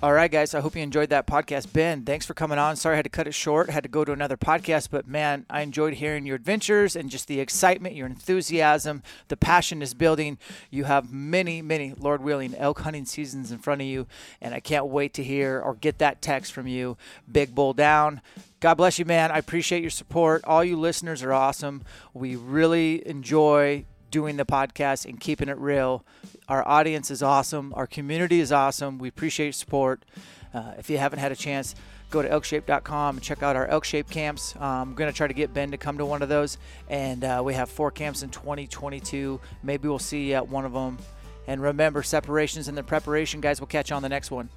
[0.04, 0.56] All right, guys.
[0.56, 1.74] I hope you enjoyed that podcast.
[1.74, 2.76] Ben, thanks for coming on.
[2.76, 3.70] Sorry I had to cut it short.
[3.70, 7.28] Had to go to another podcast, but man, I enjoyed hearing your adventures and just
[7.28, 10.40] the excitement, your enthusiasm, the passion is building.
[10.72, 14.08] You have many, many, Lord willing, elk hunting seasons in front of you,
[14.42, 16.98] and I can't wait to hear or get that text from you.
[17.32, 18.22] Big bull down.
[18.60, 19.30] God bless you, man.
[19.30, 20.44] I appreciate your support.
[20.46, 21.84] All you listeners are awesome.
[22.16, 26.04] We really enjoy doing the podcast and keeping it real.
[26.52, 27.74] Our audience is awesome.
[27.78, 28.98] Our community is awesome.
[28.98, 30.04] We appreciate support.
[30.54, 31.76] Uh, if you haven't had a chance,
[32.10, 34.54] go to elkshape.com and check out our Elkshape camps.
[34.58, 36.58] Um, I'm going to try to get Ben to come to one of those.
[36.90, 39.40] And uh, we have four camps in 2022.
[39.64, 40.98] Maybe we'll see you at one of them.
[41.48, 43.62] And remember, separations in the preparation, guys.
[43.62, 44.50] We'll catch you on the next one.